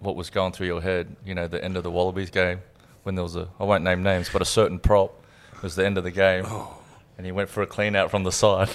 what 0.00 0.16
was 0.16 0.28
going 0.30 0.50
through 0.52 0.66
your 0.66 0.80
head? 0.82 1.14
You 1.24 1.36
know, 1.36 1.46
the 1.46 1.62
end 1.62 1.76
of 1.76 1.84
the 1.84 1.92
Wallabies 1.92 2.30
game 2.30 2.60
when 3.02 3.14
there 3.14 3.22
was 3.24 3.36
a 3.36 3.48
I 3.58 3.64
won't 3.64 3.84
name 3.84 4.02
names, 4.02 4.28
but 4.32 4.42
a 4.42 4.44
certain 4.46 4.78
prop 4.78 5.12
it 5.54 5.62
was 5.62 5.74
the 5.76 5.84
end 5.86 5.96
of 5.98 6.04
the 6.04 6.10
game, 6.10 6.44
oh. 6.46 6.76
and 7.16 7.26
he 7.26 7.32
went 7.32 7.48
for 7.48 7.62
a 7.62 7.66
clean 7.66 7.94
out 7.94 8.10
from 8.10 8.24
the 8.24 8.32
side. 8.32 8.70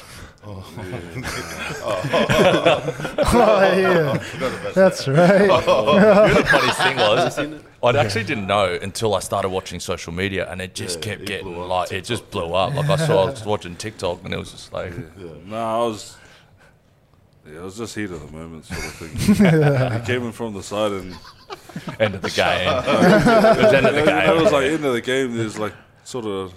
Oh, 0.45 0.63
oh 3.33 3.73
yeah. 3.77 4.17
Oh. 4.17 4.71
That's 4.73 5.07
right. 5.07 5.41
you 5.41 5.47
know 5.47 6.33
the 6.33 6.45
funny 6.45 6.71
thing 6.73 6.97
was, 6.97 7.39
I 7.83 7.99
actually 7.99 8.23
didn't 8.23 8.47
know 8.47 8.77
until 8.81 9.13
I 9.15 9.19
started 9.19 9.49
watching 9.49 9.79
social 9.79 10.13
media, 10.13 10.49
and 10.49 10.61
it 10.61 10.73
just 10.73 10.99
Yeah, 10.99 11.03
kept 11.03 11.21
it 11.23 11.27
getting 11.27 11.47
blew 11.53 11.63
up. 11.63 11.69
like 11.69 11.91
it 11.91 12.05
just 12.05 12.29
blew 12.31 12.53
up. 12.53 12.73
Like 12.73 12.89
I 12.89 12.95
saw, 12.95 13.23
I 13.23 13.31
was 13.31 13.45
watching 13.45 13.75
TikTok, 13.75 14.23
and 14.23 14.33
it 14.33 14.37
was 14.37 14.51
just 14.51 14.71
like, 14.73 14.93
yeah. 15.17 15.25
No, 15.45 15.57
I 15.57 15.77
was. 15.87 16.17
Yeah, 17.45 17.59
I 17.59 17.63
was 17.63 17.77
just 17.77 17.95
heat 17.95 18.11
of 18.11 18.25
the 18.25 18.37
moment, 18.37 18.65
sort 18.65 18.79
of 18.79 18.93
thing. 18.93 19.99
he 19.99 20.05
came 20.05 20.23
in 20.25 20.31
from 20.33 20.53
the 20.53 20.63
side, 20.63 20.91
and 20.91 21.15
end 21.99 22.15
of 22.15 22.21
the 22.21 22.29
game. 22.29 22.67
it 23.57 23.63
was 23.63 23.73
end 23.73 23.85
of 23.85 23.93
the 23.93 23.99
you 23.99 24.05
know, 24.05 24.35
it 24.37 24.41
was 24.43 24.51
like 24.51 24.65
end 24.65 24.85
of 24.85 24.93
the 24.93 25.01
game. 25.01 25.35
There's 25.37 25.57
like 25.59 25.73
sort 26.03 26.25
of 26.25 26.53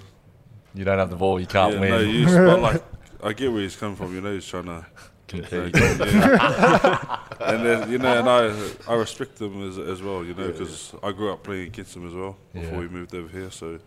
You 0.74 0.84
don't 0.84 0.98
have 0.98 1.10
the 1.10 1.16
ball, 1.16 1.40
you 1.40 1.46
can't 1.46 1.74
yeah, 1.74 1.80
win. 1.80 1.90
no 1.90 1.98
use, 2.00 2.32
but 2.34 2.60
like 2.60 2.82
I 3.22 3.32
get 3.32 3.52
where 3.52 3.62
he's 3.62 3.76
coming 3.76 3.96
from. 3.96 4.14
You 4.14 4.20
know, 4.20 4.32
he's 4.34 4.46
trying 4.46 4.66
to. 4.66 4.86
Compete. 5.28 5.76
yeah. 5.76 7.18
and 7.40 7.64
then 7.64 7.88
you 7.92 7.98
know, 7.98 8.18
and 8.18 8.28
I 8.28 8.92
I 8.92 8.96
respect 8.96 9.36
them 9.36 9.62
as 9.68 9.78
as 9.78 10.02
well. 10.02 10.24
You 10.24 10.34
know, 10.34 10.48
because 10.48 10.92
I 11.04 11.12
grew 11.12 11.32
up 11.32 11.44
playing 11.44 11.68
against 11.68 11.94
them 11.94 12.04
as 12.08 12.14
well 12.14 12.36
before 12.52 12.72
Yeah. 12.72 12.78
we 12.80 12.88
moved 12.88 13.14
over 13.14 13.28
here. 13.28 13.48
So, 13.52 13.78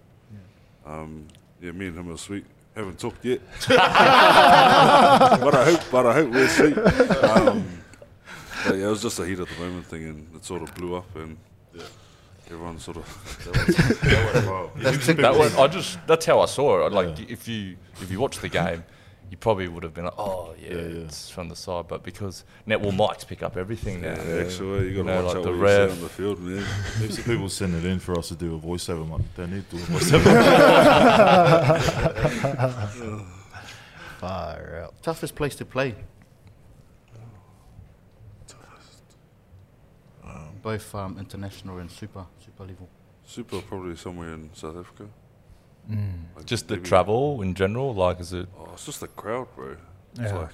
um, 0.85 1.27
yeah, 1.61 1.71
me 1.71 1.87
and 1.87 1.97
him 1.97 2.09
are 2.13 2.17
sweet. 2.17 2.45
Haven't 2.77 2.97
talked 2.97 3.25
yet, 3.25 3.41
but 3.67 3.77
I 5.53 5.63
hope, 5.65 5.81
but 5.91 6.05
I 6.07 6.13
hope 6.13 6.29
we're 6.31 6.47
sweet. 6.47 6.77
Um, 6.77 7.67
but 8.65 8.75
yeah, 8.75 8.85
it 8.87 8.89
was 8.89 9.01
just 9.01 9.19
a 9.19 9.25
heat 9.25 9.39
at 9.39 9.47
the 9.47 9.55
moment 9.59 9.85
thing, 9.85 10.03
and 10.03 10.35
it 10.35 10.43
sort 10.45 10.61
of 10.61 10.73
blew 10.75 10.95
up, 10.95 11.15
and 11.15 11.37
everyone 12.47 12.79
sort 12.79 12.97
of. 12.97 13.05
that 15.17 15.35
was, 15.37 15.55
I 15.57 15.67
just 15.67 15.97
that's 16.07 16.25
how 16.25 16.39
I 16.41 16.45
saw 16.45 16.85
it. 16.85 16.93
Like 16.93 17.19
if 17.29 17.47
you 17.47 17.75
if 18.01 18.11
you 18.11 18.19
watch 18.19 18.39
the 18.39 18.49
game, 18.49 18.83
you 19.31 19.37
probably 19.37 19.67
would 19.67 19.83
have 19.83 19.93
been 19.93 20.05
like, 20.05 20.17
oh 20.17 20.53
yeah, 20.59 20.69
Yeah, 20.69 20.81
yeah. 20.81 21.05
it's 21.05 21.29
from 21.29 21.49
the 21.49 21.55
side. 21.55 21.87
But 21.87 22.03
because 22.03 22.43
netball 22.67 22.91
mics 22.95 23.25
pick 23.25 23.41
up 23.41 23.57
everything 23.57 24.01
now. 24.01 24.15
Yeah, 24.15 24.43
actually, 24.43 24.89
you 24.89 24.95
got 25.03 25.09
to 25.09 25.15
know, 25.15 25.23
watch 25.25 25.35
like 25.35 25.37
out 25.37 25.43
the 25.43 25.51
what 25.51 25.57
you 25.59 25.67
say 25.67 25.81
ref. 25.85 25.91
on 25.91 26.01
the 26.01 26.09
field, 26.09 26.39
man. 26.41 26.65
Heaps 26.99 27.17
of 27.17 27.25
people 27.25 27.49
send 27.49 27.75
it 27.75 27.85
in 27.85 27.99
for 27.99 28.17
us 28.19 28.27
to 28.29 28.35
do 28.35 28.55
a 28.55 28.59
voiceover. 28.59 29.01
I'm 29.03 29.11
like, 29.11 29.35
don't 29.35 29.51
need 29.51 29.69
to 29.69 29.75
do 29.77 29.81
a 29.81 29.85
voiceover. 29.87 30.33
Far 34.19 34.81
out. 34.83 34.93
Toughest 35.01 35.35
place 35.35 35.55
to 35.55 35.65
play. 35.65 35.95
Both 40.63 40.95
um, 40.95 41.17
international 41.19 41.77
and 41.77 41.91
super 41.91 42.25
super 42.43 42.63
level. 42.65 42.89
Super 43.25 43.61
probably 43.61 43.95
somewhere 43.95 44.33
in 44.33 44.49
South 44.53 44.77
Africa. 44.77 45.05
Like 46.35 46.45
Just 46.45 46.69
the 46.69 46.77
travel 46.77 47.41
in 47.41 47.53
general, 47.55 47.93
like 47.93 48.19
is 48.21 48.31
it? 48.33 48.47
Oh, 48.57 48.69
it's 48.73 48.85
just 48.85 49.01
the 49.01 49.07
crowd, 49.07 49.47
bro. 49.55 49.75
It's 50.17 50.31
like 50.33 50.49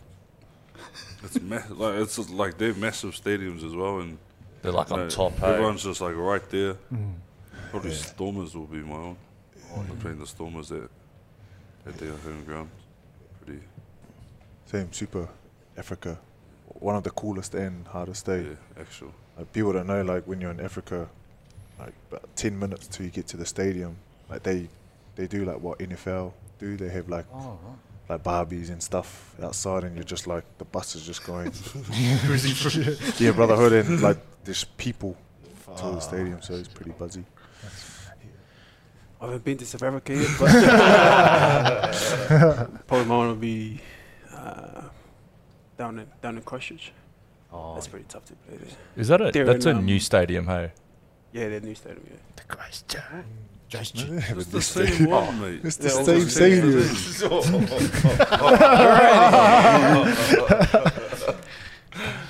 it's 1.24 1.40
ma- 1.42 1.62
like 1.70 1.96
it's 2.02 2.16
just 2.16 2.30
like 2.32 2.58
they're 2.58 2.74
massive 2.74 3.12
stadiums 3.14 3.64
as 3.64 3.76
well, 3.76 4.00
and 4.00 4.18
They're 4.62 4.72
like 4.72 4.92
on 4.92 5.00
know, 5.02 5.10
top. 5.10 5.34
hey? 5.38 5.54
Everyone's 5.54 5.84
just 5.84 6.02
like 6.02 6.16
right 6.16 6.50
there. 6.50 6.76
Mm. 6.92 7.14
Probably 7.70 7.92
Stormers 7.92 8.56
will 8.56 8.66
be 8.66 8.78
my 8.80 8.96
own. 8.96 9.18
I'm 9.78 9.98
playing 9.98 10.18
the 10.20 10.26
Stormers 10.26 10.72
at 10.72 10.90
at 11.86 11.96
their 11.98 12.14
home 12.14 12.44
ground. 12.46 12.70
Pretty 13.46 13.62
Same 14.66 14.92
Super 14.92 15.28
Africa, 15.78 16.18
one 16.80 16.96
of 16.96 17.04
the 17.04 17.12
coolest 17.12 17.54
and 17.54 17.86
hardest 17.88 18.26
day. 18.26 18.42
yeah, 18.42 18.82
actual. 18.82 19.14
Like 19.40 19.54
people 19.54 19.72
don't 19.72 19.88
know, 19.88 20.02
like 20.02 20.26
when 20.26 20.42
you're 20.42 20.52
in 20.52 20.60
Africa, 20.60 21.08
like 21.80 21.94
about 22.12 22.36
ten 22.36 22.60
minutes 22.60 22.88
till 22.88 23.06
you 23.06 23.12
get 23.12 23.26
to 23.28 23.38
the 23.38 23.46
stadium. 23.46 23.96
Like 24.30 24.44
they, 24.44 24.68
they 25.16 25.28
do 25.28 25.46
like 25.46 25.62
what 25.62 25.80
NFL 25.80 26.34
do. 26.60 26.76
They 26.76 26.90
have 26.90 27.08
like 27.08 27.26
Oh, 27.34 27.58
like 28.10 28.22
Barbies 28.22 28.70
and 28.70 28.84
stuff 28.84 29.34
outside, 29.42 29.86
and 29.86 29.96
you're 29.96 30.04
just 30.04 30.28
like 30.28 30.44
the 30.58 30.66
bus 30.66 30.96
is 30.96 31.06
just 31.06 31.24
going 31.26 31.52
cruising 32.26 32.54
through. 32.54 32.98
yeah, 33.26 33.32
brotherhood, 33.32 33.72
and 33.72 34.02
like 34.02 34.18
there's 34.44 34.66
people 34.66 35.16
to 35.78 35.84
the 35.84 36.00
stadium, 36.02 36.42
so 36.42 36.56
it's 36.56 36.68
pretty 36.68 36.92
buzzy. 36.92 37.24
I 39.22 39.26
haven't 39.26 39.44
been 39.44 39.58
to 39.58 39.66
South 39.66 39.84
Africa 39.84 40.16
yet, 40.16 40.30
but 40.40 40.50
probably 42.88 43.06
my 43.06 43.18
one 43.18 43.30
would 43.30 43.42
be 43.42 43.80
uh, 44.34 44.82
down 45.78 46.00
in 46.00 46.08
down 46.22 46.36
in 46.38 46.44
Christchurch. 46.44 46.92
Oh, 47.52 47.74
That's 47.74 47.88
pretty 47.88 48.06
tough 48.08 48.26
to 48.26 48.34
play 48.34 48.58
there. 48.58 48.68
is 48.96 49.08
that 49.08 49.22
a 49.22 49.32
They're 49.32 49.46
that's 49.46 49.66
in, 49.66 49.76
a 49.76 49.80
um, 49.80 49.86
new 49.86 50.00
stadium? 50.00 50.46
Hey, 50.48 50.72
Yeah, 51.34 51.50
their 51.50 51.60
new 51.62 51.74
stadium. 51.76 52.06
Yeah. 52.10 52.18
The 52.36 52.44
Christchurch. 52.44 53.04
Yeah, 53.72 53.86
but 54.30 54.38
It's 54.40 54.48
the 54.48 54.62
same 54.64 55.10
one, 55.12 55.42
mate. 55.42 55.60
It's 55.64 55.78
the 55.78 55.90
same 55.90 56.28
stadium. 56.28 56.84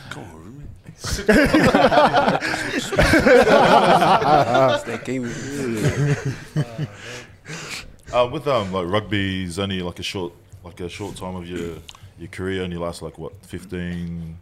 Come 0.10 0.24
on, 0.24 0.44
Remy. 0.44 0.64
It's 0.88 1.18
that 4.84 5.02
game. 5.06 5.30
Uh, 8.12 8.28
with 8.32 8.48
um 8.48 8.72
like 8.74 8.88
rugby 8.88 9.44
is 9.44 9.60
only 9.60 9.82
like 9.84 10.00
a 10.00 10.04
short 10.04 10.34
like 10.64 10.80
a 10.80 10.90
short 10.90 11.16
time 11.16 11.36
of 11.36 11.48
your 11.48 11.76
your 12.18 12.28
career 12.32 12.64
only 12.64 12.76
lasts 12.76 13.04
like 13.04 13.20
what 13.20 13.32
fifteen 13.46 14.36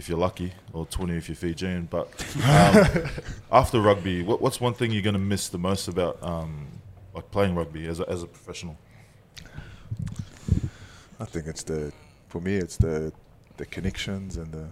if 0.00 0.08
you're 0.08 0.18
lucky 0.18 0.52
or 0.72 0.86
twenty 0.86 1.14
if 1.16 1.28
you're 1.28 1.36
Fijian. 1.36 1.86
But 1.90 2.06
um, 2.44 3.04
after 3.52 3.80
rugby, 3.80 4.22
what, 4.22 4.40
what's 4.42 4.60
one 4.60 4.74
thing 4.74 4.90
you're 4.90 5.02
gonna 5.10 5.18
miss 5.34 5.48
the 5.48 5.58
most 5.58 5.88
about 5.88 6.18
um 6.22 6.66
like 7.14 7.30
playing 7.30 7.54
rugby 7.54 7.86
as 7.86 8.00
a, 8.00 8.08
as 8.08 8.22
a 8.22 8.26
professional? 8.26 8.76
I 11.20 11.24
think 11.26 11.46
it's 11.46 11.62
the 11.62 11.92
for 12.28 12.40
me 12.40 12.54
it's 12.56 12.76
the 12.76 13.12
the 13.58 13.66
connections 13.66 14.36
and 14.36 14.50
the 14.52 14.66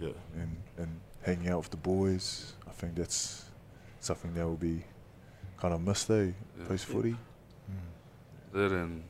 Yeah. 0.00 0.12
and 0.40 0.56
and 0.78 1.00
hanging 1.22 1.48
out 1.50 1.58
with 1.58 1.70
the 1.70 1.76
boys. 1.94 2.54
I 2.66 2.72
think 2.72 2.94
that's 2.96 3.44
something 4.00 4.32
that 4.34 4.44
will 4.46 4.56
be 4.56 4.82
kind 5.60 5.74
of 5.74 5.80
missed 5.80 6.10
eh, 6.10 6.14
Yeah. 6.58 6.66
post 6.68 6.86
footy. 6.86 7.14
That 8.52 8.72
and 8.72 9.02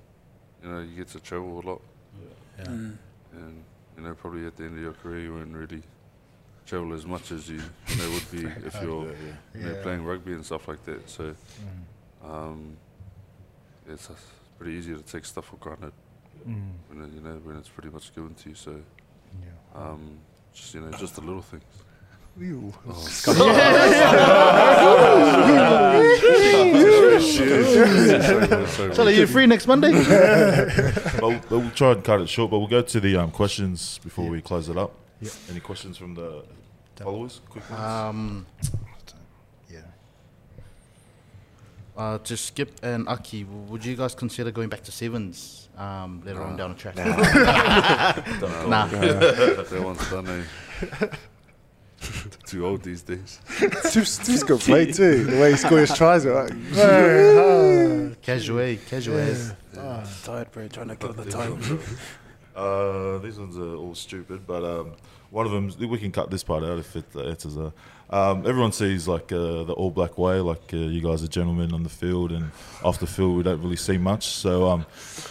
you 0.63 0.69
know 0.71 0.81
you 0.81 0.97
get 0.97 1.09
to 1.09 1.21
travel 1.21 1.61
a 1.61 1.65
lot, 1.71 1.81
Mm. 2.59 2.97
and 3.33 3.65
you 3.97 4.03
know 4.05 4.15
probably 4.15 4.47
at 4.47 4.57
the 4.57 4.65
end 4.65 4.77
of 4.77 4.83
your 4.83 4.93
career 4.95 5.21
you 5.21 5.35
won't 5.35 5.55
really 5.55 5.83
travel 6.67 6.93
as 6.95 7.05
much 7.07 7.31
as 7.33 7.49
you, 7.49 7.61
you 7.89 7.97
know 7.97 8.11
would 8.11 8.31
be 8.31 8.47
if 8.67 8.75
you're 8.83 9.07
you 9.55 9.61
know, 9.63 9.75
playing 9.83 10.05
rugby 10.05 10.33
and 10.33 10.45
stuff 10.45 10.69
like 10.69 10.85
that. 10.85 11.09
So 11.11 11.35
um, 12.25 12.77
it's, 13.89 14.09
uh, 14.11 14.15
pretty 14.59 14.77
easy 14.79 14.95
to 14.95 15.03
take 15.03 15.25
stuff 15.25 15.47
for 15.47 15.57
granted 15.57 15.93
Mm. 16.49 16.73
when 16.89 17.05
it, 17.05 17.13
you 17.15 17.21
know 17.21 17.37
when 17.45 17.57
it's 17.57 17.69
pretty 17.69 17.91
much 17.91 18.13
given 18.17 18.35
to 18.35 18.49
you. 18.49 18.55
So 18.57 18.73
Yeah. 19.41 19.81
um, 19.81 20.19
just 20.53 20.75
you 20.75 20.81
know 20.81 20.91
just 20.93 21.15
the 21.15 21.21
little 21.21 21.43
things. 21.43 21.63
Oh, 22.89 23.09
So 27.23 29.05
are 29.05 29.11
you 29.11 29.27
free 29.27 29.47
next 29.47 29.67
Monday? 29.67 29.93
but 29.93 31.23
we'll, 31.23 31.41
we'll 31.51 31.71
try 31.71 31.93
and 31.93 32.05
cut 32.05 32.21
it 32.21 32.29
short. 32.29 32.51
But 32.51 32.59
we'll 32.59 32.69
go 32.69 32.83
to 32.83 33.01
the 33.01 33.17
um, 33.17 33.31
questions 33.31 33.99
before 34.05 34.29
we 34.29 34.41
close 34.43 34.69
it 34.69 34.77
up. 34.77 34.93
Yeah. 35.21 35.31
Any 35.51 35.61
questions 35.61 35.97
from 35.97 36.15
the 36.15 36.45
followers? 36.97 37.41
Quick 37.49 37.69
ones. 37.71 37.81
um, 37.83 38.47
Yeah. 39.71 39.81
uh, 41.97 42.19
to 42.19 42.37
Skip 42.37 42.81
and 42.83 43.09
Aki, 43.09 43.45
w- 43.45 43.63
would 43.71 43.85
you 43.85 43.95
guys 43.97 44.15
consider 44.15 44.51
going 44.51 44.69
back 44.69 44.83
to 44.85 44.93
sevens 44.93 45.69
um, 45.79 46.23
later 46.25 46.43
on 46.43 46.57
down 46.57 46.71
the 46.73 46.77
track? 46.77 46.97
Nah. 46.97 48.87
that 48.87 49.81
one's 49.83 50.11
done. 50.11 50.27
Eh? 50.29 51.07
Too 52.53 52.67
old 52.67 52.83
these 52.83 53.01
days. 53.01 53.41
Stu's, 53.85 54.11
Stu's 54.11 54.43
got 54.43 54.61
play 54.61 54.93
too. 54.93 55.25
The 55.25 55.41
way 55.41 55.53
he 55.53 55.57
scores 55.57 55.97
tries 55.97 56.27
it. 56.27 56.33
Like, 56.33 56.53
Casual, 58.21 58.77
casual. 58.91 59.35
Tired, 60.23 60.53
bro. 60.53 60.69
Trying 60.69 60.89
to 60.89 60.97
kill 60.97 61.15
the 61.15 61.31
time. 61.31 61.59
Uh, 62.55 63.17
these 63.21 63.39
ones 63.39 63.57
are 63.57 63.77
all 63.77 63.95
stupid, 63.95 64.47
but 64.47 64.63
um, 64.63 64.93
one 65.31 65.47
of 65.47 65.53
them 65.53 65.89
we 65.89 65.97
can 65.97 66.13
cut 66.13 66.31
this 66.31 66.45
part 66.45 66.63
out 66.63 66.79
if 66.79 66.95
it, 66.95 67.11
the 67.13 67.21
answers 67.21 67.57
are. 67.57 67.73
Um, 68.11 68.47
everyone 68.47 68.73
sees 68.73 69.09
like 69.09 69.33
uh, 69.33 69.65
the 69.65 69.73
all 69.73 69.91
black 69.91 70.19
way, 70.19 70.39
like 70.41 70.75
uh, 70.75 70.77
you 70.77 71.01
guys 71.01 71.25
are 71.25 71.29
gentlemen 71.29 71.73
on 71.73 71.83
the 71.83 71.89
field, 71.89 72.31
and 72.31 72.51
off 72.85 73.01
the 73.01 73.07
field 73.07 73.39
we 73.39 73.43
don't 73.43 73.63
really 73.63 73.77
see 73.77 73.97
much. 73.97 74.27
So 74.27 74.69
um, 74.69 74.85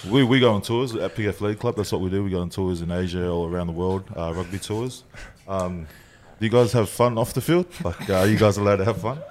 we 0.10 0.24
we 0.24 0.40
go 0.40 0.52
on 0.52 0.64
tours 0.64 0.96
at 0.96 1.16
PF 1.16 1.42
League 1.42 1.60
Club. 1.60 1.76
That's 1.76 1.92
what 1.92 2.02
we 2.02 2.10
do. 2.10 2.24
We 2.24 2.32
go 2.32 2.42
on 2.42 2.50
tours 2.50 2.82
in 2.82 2.90
Asia, 2.90 3.30
all 3.30 3.46
around 3.48 3.68
the 3.68 3.74
world, 3.74 4.04
uh, 4.18 4.34
rugby 4.34 4.58
tours. 4.58 5.04
Um, 5.48 5.86
do 6.42 6.48
you 6.48 6.52
guys 6.52 6.74
have 6.74 6.90
fun 6.90 7.20
off 7.20 7.36
the 7.36 7.42
field? 7.42 7.68
Like, 7.84 8.10
uh, 8.10 8.16
are 8.16 8.26
you 8.28 8.36
guys 8.36 8.58
allowed 8.58 8.78
to 8.78 8.86
have 8.86 9.00
fun? 9.00 9.20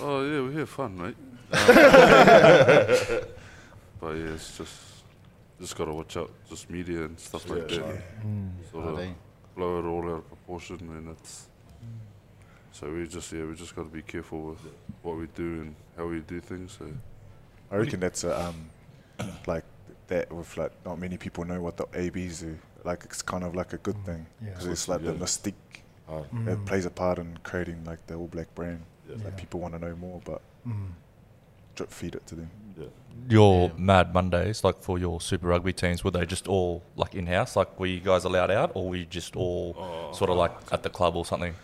Oh 0.00 0.22
yeah, 0.30 0.40
we 0.48 0.54
have 0.56 0.68
fun, 0.68 0.96
mate. 1.00 1.16
but 1.50 1.66
yeah, 4.16 4.34
it's 4.34 4.58
just 4.58 4.74
just 5.60 5.76
gotta 5.76 5.92
watch 5.92 6.16
out, 6.16 6.30
just 6.48 6.68
media 6.70 7.04
and 7.04 7.18
stuff 7.18 7.48
like 7.48 7.68
that. 7.68 8.02
Sort 8.70 8.84
of 8.86 9.00
blow 9.56 9.78
it 9.78 9.84
all 9.84 10.04
out 10.10 10.18
of 10.18 10.28
proportion, 10.28 10.78
and 10.96 11.08
it's 11.10 11.46
so 12.72 12.90
we 12.90 13.06
just 13.08 13.32
yeah 13.32 13.44
we 13.44 13.54
just 13.54 13.74
gotta 13.74 13.88
be 13.88 14.02
careful 14.02 14.42
with 14.50 14.58
what 15.02 15.16
we 15.16 15.26
do 15.34 15.60
and 15.62 15.74
how 15.96 16.06
we 16.06 16.20
do 16.20 16.40
things. 16.40 16.76
So 16.78 16.86
I 17.70 17.76
reckon 17.76 18.00
that's 18.00 18.24
a, 18.24 18.46
um, 18.48 18.70
like 19.46 19.64
that 20.08 20.30
with 20.32 20.56
like 20.56 20.72
not 20.84 20.98
many 20.98 21.16
people 21.16 21.44
know 21.44 21.60
what 21.62 21.76
the 21.76 21.86
ABs 21.94 22.40
do. 22.40 22.58
Like 22.84 23.04
it's 23.04 23.22
kind 23.22 23.44
of 23.44 23.54
like 23.54 23.72
a 23.72 23.78
good 23.78 24.04
thing 24.04 24.26
Yeah. 24.44 24.50
because 24.50 24.66
it's 24.66 24.88
like 24.88 25.02
the 25.02 25.12
Yeah. 25.12 25.18
mystique 25.18 25.54
Uh, 26.12 26.22
that 26.44 26.58
Mm. 26.58 26.66
plays 26.66 26.84
a 26.86 26.90
part 26.90 27.18
in 27.18 27.38
creating 27.42 27.84
like 27.84 28.06
the 28.06 28.14
All 28.14 28.28
Black 28.28 28.54
brand. 28.54 28.82
Yeah. 29.08 29.16
Like 29.16 29.24
Yeah. 29.24 29.30
people 29.40 29.60
want 29.60 29.74
to 29.74 29.80
know 29.80 29.94
more, 29.96 30.20
but 30.24 30.40
Mm. 30.66 30.90
drip 31.74 31.90
feed 31.90 32.14
it 32.14 32.26
to 32.28 32.34
them. 32.34 32.50
yeah. 32.78 32.86
your 33.28 33.68
Yeah. 33.68 33.72
Mad 33.76 34.14
Mondays, 34.14 34.64
like 34.64 34.82
for 34.82 34.98
your 34.98 35.20
Super 35.20 35.46
Rugby 35.48 35.72
teams, 35.74 36.02
were 36.02 36.10
they 36.10 36.24
just 36.26 36.48
all 36.48 36.82
like 36.96 37.14
in 37.14 37.26
house? 37.26 37.54
Like 37.56 37.78
were 37.78 37.86
you 37.86 38.00
guys 38.00 38.24
allowed 38.24 38.50
out, 38.50 38.72
or 38.74 38.88
were 38.88 38.96
you 38.96 39.04
just 39.04 39.36
all 39.36 39.76
Oh. 39.78 40.12
sort 40.14 40.30
of 40.30 40.36
like 40.38 40.52
at 40.72 40.82
the 40.82 40.90
club 40.90 41.14
or 41.16 41.24
something? 41.26 41.54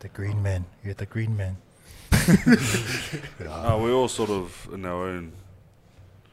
The 0.00 0.08
green 0.08 0.42
man. 0.42 0.64
You're 0.82 0.94
the 0.94 1.06
green 1.06 1.36
man. 1.36 1.56
no, 3.40 3.78
we're 3.82 3.92
all 3.92 4.08
sort 4.08 4.30
of 4.30 4.68
in 4.72 4.84
our 4.84 5.06
own 5.08 5.32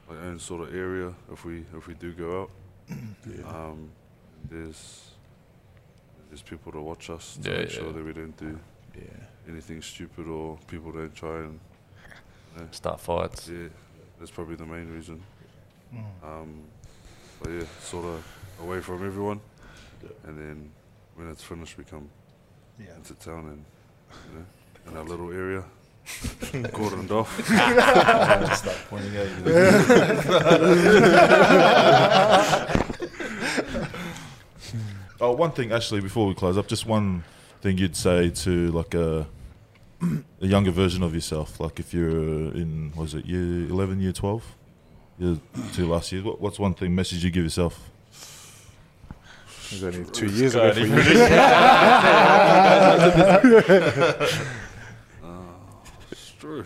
like 0.09 0.19
own 0.19 0.39
sort 0.39 0.61
of 0.67 0.73
area. 0.75 1.13
If 1.31 1.45
we 1.45 1.65
if 1.77 1.87
we 1.87 1.93
do 1.95 2.13
go 2.13 2.41
out, 2.43 2.51
um, 3.47 3.89
there's 4.49 5.10
there's 6.31 6.41
people 6.41 6.71
to 6.71 6.79
watch 6.81 7.09
us 7.09 7.37
to 7.43 7.49
Yeah, 7.51 7.57
make 7.57 7.69
yeah. 7.69 7.75
sure 7.75 7.91
that 7.91 8.03
we 8.05 8.13
don't 8.13 8.37
do 8.37 8.57
Yeah. 8.95 9.03
anything 9.49 9.81
stupid 9.81 10.27
or 10.27 10.57
people 10.67 10.91
don't 10.93 11.13
try 11.13 11.39
and 11.39 11.59
Start 12.71 12.99
fights. 12.99 13.47
Yeah, 13.47 13.67
that's 14.19 14.31
probably 14.31 14.55
the 14.55 14.65
main 14.65 14.89
reason. 14.93 15.21
Um, 16.23 16.63
but 17.41 17.49
yeah, 17.51 17.63
sort 17.79 18.05
of 18.05 18.23
away 18.61 18.81
from 18.81 19.05
everyone, 19.05 19.39
and 20.25 20.37
then 20.37 20.71
when 21.15 21.29
it's 21.29 21.43
finished, 21.43 21.77
we 21.77 21.83
come 21.85 22.09
Yeah. 22.77 22.95
into 22.97 23.13
town 23.15 23.47
and 23.47 23.65
you 24.27 24.39
know, 24.39 24.45
in 24.91 24.97
our 24.97 25.03
little 25.05 25.31
area, 25.31 25.63
cordoned 26.75 27.11
off. 27.11 27.31
Start 28.57 28.77
pointing 28.89 29.15
at 29.15 29.27
Oh, 35.21 35.31
one 35.33 35.51
thing 35.51 35.71
actually 35.71 36.01
before 36.01 36.25
we 36.25 36.33
close 36.33 36.57
up, 36.57 36.67
just 36.67 36.87
one 36.87 37.23
thing 37.61 37.77
you'd 37.77 37.95
say 37.95 38.31
to 38.31 38.71
like 38.71 38.95
a 38.95 39.27
a 40.41 40.47
younger 40.47 40.71
version 40.71 41.03
of 41.03 41.13
yourself, 41.13 41.59
like 41.59 41.79
if 41.79 41.93
you're 41.93 42.51
in 42.55 42.91
was 42.95 43.13
it 43.13 43.25
year 43.27 43.69
eleven, 43.69 44.01
year 44.01 44.13
twelve, 44.13 44.43
year 45.19 45.37
two 45.73 45.87
last 45.87 46.11
year. 46.11 46.23
What, 46.23 46.41
what's 46.41 46.57
one 46.57 46.73
thing 46.73 46.95
message 46.95 47.23
you 47.23 47.29
give 47.29 47.43
yourself? 47.43 47.91
It 49.67 49.73
was 49.73 49.83
only 49.83 50.05
two 50.09 50.25
years 50.25 50.55
ago 50.55 50.73
for 50.73 50.79
you. 50.81 50.97
It's 56.11 56.31
true. 56.39 56.65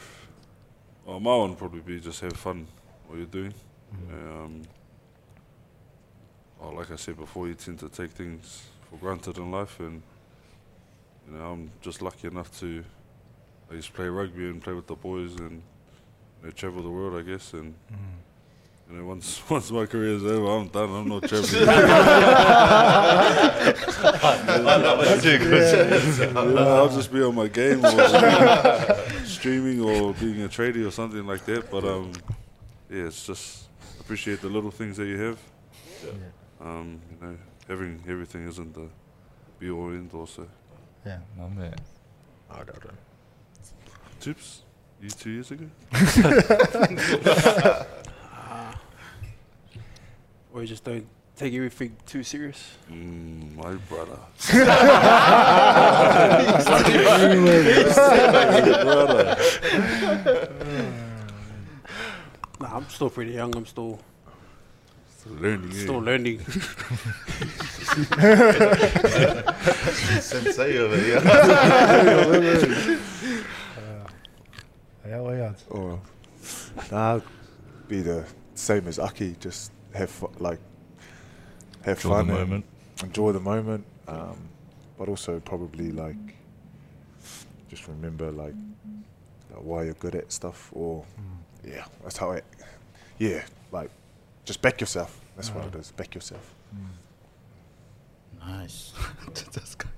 Well, 1.06 1.20
my 1.20 1.36
one 1.36 1.50
would 1.50 1.60
probably 1.60 1.82
be 1.82 2.00
just 2.00 2.22
have 2.22 2.34
fun 2.34 2.68
what 3.08 3.18
you're 3.18 3.28
doing. 3.28 3.54
Um, 4.12 4.62
well, 6.60 6.76
like 6.76 6.92
I 6.92 6.96
said 6.96 7.18
before, 7.18 7.48
you 7.48 7.56
tend 7.56 7.80
to 7.80 7.90
take 7.90 8.12
things 8.12 8.64
for 8.90 8.98
granted 8.98 9.38
in 9.38 9.52
life, 9.52 9.80
and 9.80 10.02
you 11.28 11.38
know 11.38 11.52
I'm 11.52 11.72
just 11.82 12.02
lucky 12.02 12.28
enough 12.28 12.58
to 12.60 12.84
I 13.72 13.76
just 13.76 13.94
play 13.94 14.08
rugby 14.08 14.46
and 14.46 14.62
play 14.62 14.74
with 14.74 14.88
the 14.88 14.96
boys 14.96 15.36
and 15.40 15.62
you 16.42 16.46
know, 16.46 16.52
travel 16.52 16.84
the 16.84 16.90
world, 16.90 17.20
I 17.20 17.24
guess. 17.24 17.54
And 17.54 17.74
you 18.90 18.98
know, 18.98 19.06
once 19.06 19.42
once 19.50 19.72
my 19.72 19.86
career 19.86 20.16
is 20.16 20.24
over, 20.24 20.46
I'm 20.46 20.68
done. 20.68 20.90
I'm 20.90 21.10
not 21.10 21.24
traveling. 21.24 21.66
Yeah, 26.36 26.40
I'll 26.40 26.90
just 26.90 27.12
be 27.12 27.22
on 27.24 27.36
my 27.36 27.48
game 27.48 27.84
or 27.84 29.26
streaming 29.26 29.82
or 29.82 30.14
being 30.14 30.44
a 30.44 30.48
tradie 30.48 30.88
or 30.88 30.92
something 30.92 31.26
like 31.26 31.46
that. 31.46 31.70
But 31.72 31.84
um, 31.84 32.12
yeah, 32.90 33.08
it's 33.08 33.26
just 33.26 33.64
appreciate 34.00 34.42
the 34.42 34.50
little 34.50 34.72
things 34.72 34.98
that 34.98 35.06
you 35.06 35.18
have 35.18 35.40
Um, 36.62 37.02
you 37.12 37.18
know, 37.28 37.38
having 37.68 38.02
everything 38.08 38.48
isn't 38.48 38.74
the 38.74 38.88
be 39.60 39.70
all 39.70 39.90
end 39.90 40.12
all. 40.14 40.26
So 40.26 40.48
Yeah. 41.06 41.20
Oh, 41.40 41.50
man. 41.50 41.76
I 42.50 42.64
don't 42.64 42.84
know. 42.86 42.92
tips. 44.20 44.62
You 45.02 45.10
two 45.10 45.32
years 45.32 45.52
ago. 45.52 45.66
Or 50.54 50.62
you 50.62 50.68
just 50.68 50.86
don't 50.86 51.06
take 51.36 51.54
everything 51.54 51.98
too 52.06 52.24
serious. 52.24 52.78
Mm, 52.90 53.56
my 53.58 53.74
brother. 53.90 54.18
Nah, 62.60 62.78
I'm 62.78 62.88
still 62.90 63.10
pretty 63.10 63.34
young. 63.34 63.56
I'm 63.56 63.66
still 63.66 64.00
Still 65.26 65.38
learning. 65.42 65.72
eh? 65.72 65.74
still 65.74 66.00
learning. 66.00 66.40
Sensei 70.22 70.78
over 70.78 70.98
here. 70.98 71.22
Yeah, 75.08 75.20
well, 75.22 75.36
yeah. 75.38 75.54
Or 75.70 76.00
nah, 76.92 77.20
be 77.88 78.02
the 78.02 78.26
same 78.56 78.88
as 78.88 78.98
Aki. 78.98 79.36
Just 79.40 79.72
have 79.94 80.10
fu- 80.10 80.32
like 80.40 80.58
have 81.84 82.04
Enjoy 82.04 82.10
the 82.10 82.16
fun, 82.26 82.30
and 82.32 82.40
moment. 82.40 82.66
enjoy 83.04 83.32
the 83.32 83.40
moment, 83.40 83.86
um, 84.08 84.36
but 84.98 85.08
also 85.08 85.40
probably 85.42 85.92
like 85.92 86.16
just 87.70 87.88
remember 87.88 88.32
like, 88.32 88.56
like 89.54 89.62
why 89.64 89.84
you're 89.84 89.94
good 89.94 90.16
at 90.16 90.32
stuff. 90.32 90.72
Or 90.74 91.06
yeah, 91.64 91.86
that's 92.02 92.18
how 92.18 92.32
it. 92.32 92.44
Yeah, 93.20 93.44
like 93.72 93.92
just 94.46 94.62
back 94.62 94.80
yourself. 94.80 95.20
That's 95.36 95.50
what 95.50 95.66
it 95.66 95.76
is. 95.76 95.92
Back 95.92 96.16
yourself. 96.16 96.54
Nice. 98.40 98.94
this, 99.54 99.76
guy, 99.76 99.90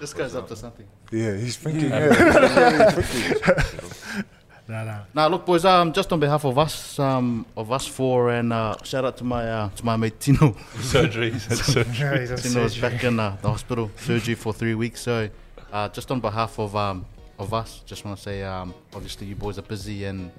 this 0.00 0.12
guy's 0.12 0.34
up 0.34 0.48
to 0.48 0.56
something. 0.56 0.86
Yeah, 1.12 1.36
he's 1.36 1.56
thinking. 1.56 1.88
yeah, 1.90 2.90
he's 3.00 3.40
thinking. 3.40 4.24
Nah, 4.68 4.82
nah. 4.82 4.98
Now, 5.14 5.28
look, 5.28 5.46
boys. 5.46 5.64
Um, 5.64 5.92
just 5.92 6.12
on 6.12 6.18
behalf 6.18 6.44
of 6.44 6.58
us, 6.58 6.98
um, 6.98 7.46
of 7.56 7.70
us 7.70 7.86
four, 7.86 8.30
and 8.30 8.52
uh, 8.52 8.74
shout 8.82 9.04
out 9.04 9.16
to 9.18 9.22
my 9.22 9.48
uh, 9.48 9.68
to 9.68 9.84
my 9.84 9.94
mate 9.94 10.18
Tino. 10.18 10.56
Surgery. 10.80 11.28
Yeah, 11.28 12.18
he's 12.18 12.42
Tino 12.42 12.64
was 12.64 12.76
back 12.76 13.04
in 13.04 13.20
uh, 13.20 13.36
the 13.42 13.48
hospital, 13.48 13.92
surgery 13.94 14.34
for 14.34 14.52
three 14.52 14.74
weeks. 14.74 15.02
So, 15.02 15.28
uh, 15.72 15.88
just 15.90 16.10
on 16.10 16.18
behalf 16.18 16.58
of 16.58 16.74
um, 16.74 17.06
of 17.38 17.54
us, 17.54 17.84
just 17.86 18.04
want 18.04 18.16
to 18.16 18.22
say, 18.24 18.42
um, 18.42 18.74
obviously 18.92 19.28
you 19.28 19.36
boys 19.36 19.56
are 19.56 19.62
busy 19.62 20.06
and 20.06 20.32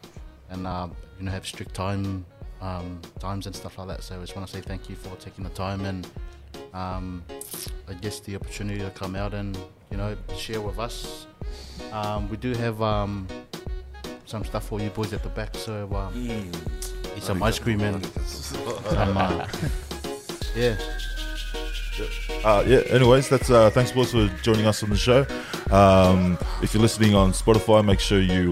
and 0.50 0.68
uh, 0.68 0.90
you 1.20 1.24
know 1.24 1.32
have 1.32 1.48
strict 1.48 1.74
time 1.74 2.26
um, 2.62 3.00
times 3.20 3.46
and 3.46 3.56
stuff 3.56 3.78
like 3.78 3.88
that. 3.88 4.04
So, 4.04 4.18
I 4.18 4.22
just 4.22 4.36
want 4.36 4.48
to 4.48 4.54
say 4.54 4.62
thank 4.62 4.90
you 4.90 4.96
for 4.96 5.16
taking 5.18 5.44
the 5.44 5.50
time 5.52 5.86
and 5.86 6.08
um, 6.74 7.24
I 7.88 7.94
guess 7.94 8.20
the 8.20 8.36
opportunity 8.36 8.80
to 8.80 8.90
come 8.92 9.16
out 9.16 9.34
and 9.34 9.58
you 9.92 9.98
know 9.98 10.16
share 10.36 10.62
with 10.62 10.80
us. 10.80 11.28
Um, 11.92 12.30
we 12.30 12.38
do 12.38 12.54
have 12.54 12.82
um, 12.82 13.28
some 14.26 14.44
stuff 14.44 14.68
for 14.68 14.80
you 14.80 14.90
boys 14.90 15.14
at 15.14 15.24
the 15.24 15.30
back. 15.30 15.56
So, 15.56 15.90
um, 15.96 16.14
eat 17.16 17.24
some 17.24 17.42
ice 17.42 17.60
cream 17.60 17.82
and 17.82 18.06
some, 18.26 19.18
uh, 19.18 19.48
yeah. 20.56 20.78
Uh, 22.44 22.64
yeah. 22.68 22.80
Anyways, 22.90 23.30
that's 23.30 23.50
uh, 23.50 23.70
thanks, 23.72 23.92
boys, 23.92 24.12
for 24.12 24.28
joining 24.44 24.66
us 24.66 24.84
on 24.84 24.90
the 24.90 24.98
show. 24.98 25.26
Um, 25.72 26.38
if 26.62 26.74
you're 26.74 26.82
listening 26.82 27.16
on 27.16 27.32
Spotify, 27.32 27.84
make 27.84 28.00
sure 28.00 28.22
you 28.22 28.52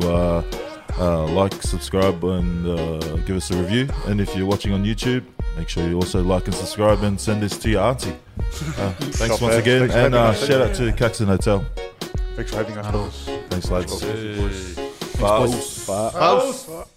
uh, 0.99 1.25
like, 1.27 1.53
subscribe, 1.61 2.23
and 2.23 2.67
uh, 2.67 3.15
give 3.25 3.37
us 3.37 3.51
a 3.51 3.57
review. 3.57 3.87
And 4.05 4.19
if 4.21 4.35
you're 4.35 4.45
watching 4.47 4.73
on 4.73 4.83
YouTube, 4.83 5.23
make 5.57 5.69
sure 5.69 5.87
you 5.87 5.95
also 5.95 6.23
like 6.23 6.45
and 6.45 6.53
subscribe 6.55 7.03
and 7.03 7.19
send 7.19 7.41
this 7.43 7.57
to 7.59 7.69
your 7.69 7.81
auntie. 7.83 8.11
Uh, 8.11 8.91
thanks 8.99 9.19
Top 9.19 9.41
once 9.41 9.53
man. 9.53 9.59
again, 9.61 9.79
Thanks 9.79 9.93
for 9.93 9.99
and 9.99 10.13
having 10.13 10.15
uh, 10.15 10.23
us. 10.31 10.47
shout 10.47 10.61
out 10.61 10.75
to 10.75 10.91
Caxton 10.93 11.27
Hotel. 11.27 11.65
Thanks 12.35 12.51
for 12.51 12.57
having 12.57 12.77
us. 12.77 12.91
boys. 12.91 13.37
Thanks, 13.49 13.71
lads. 13.71 14.01
Hey. 14.01 14.91
Bye. 15.19 15.47
Bye. 15.87 16.19
House. 16.19 16.91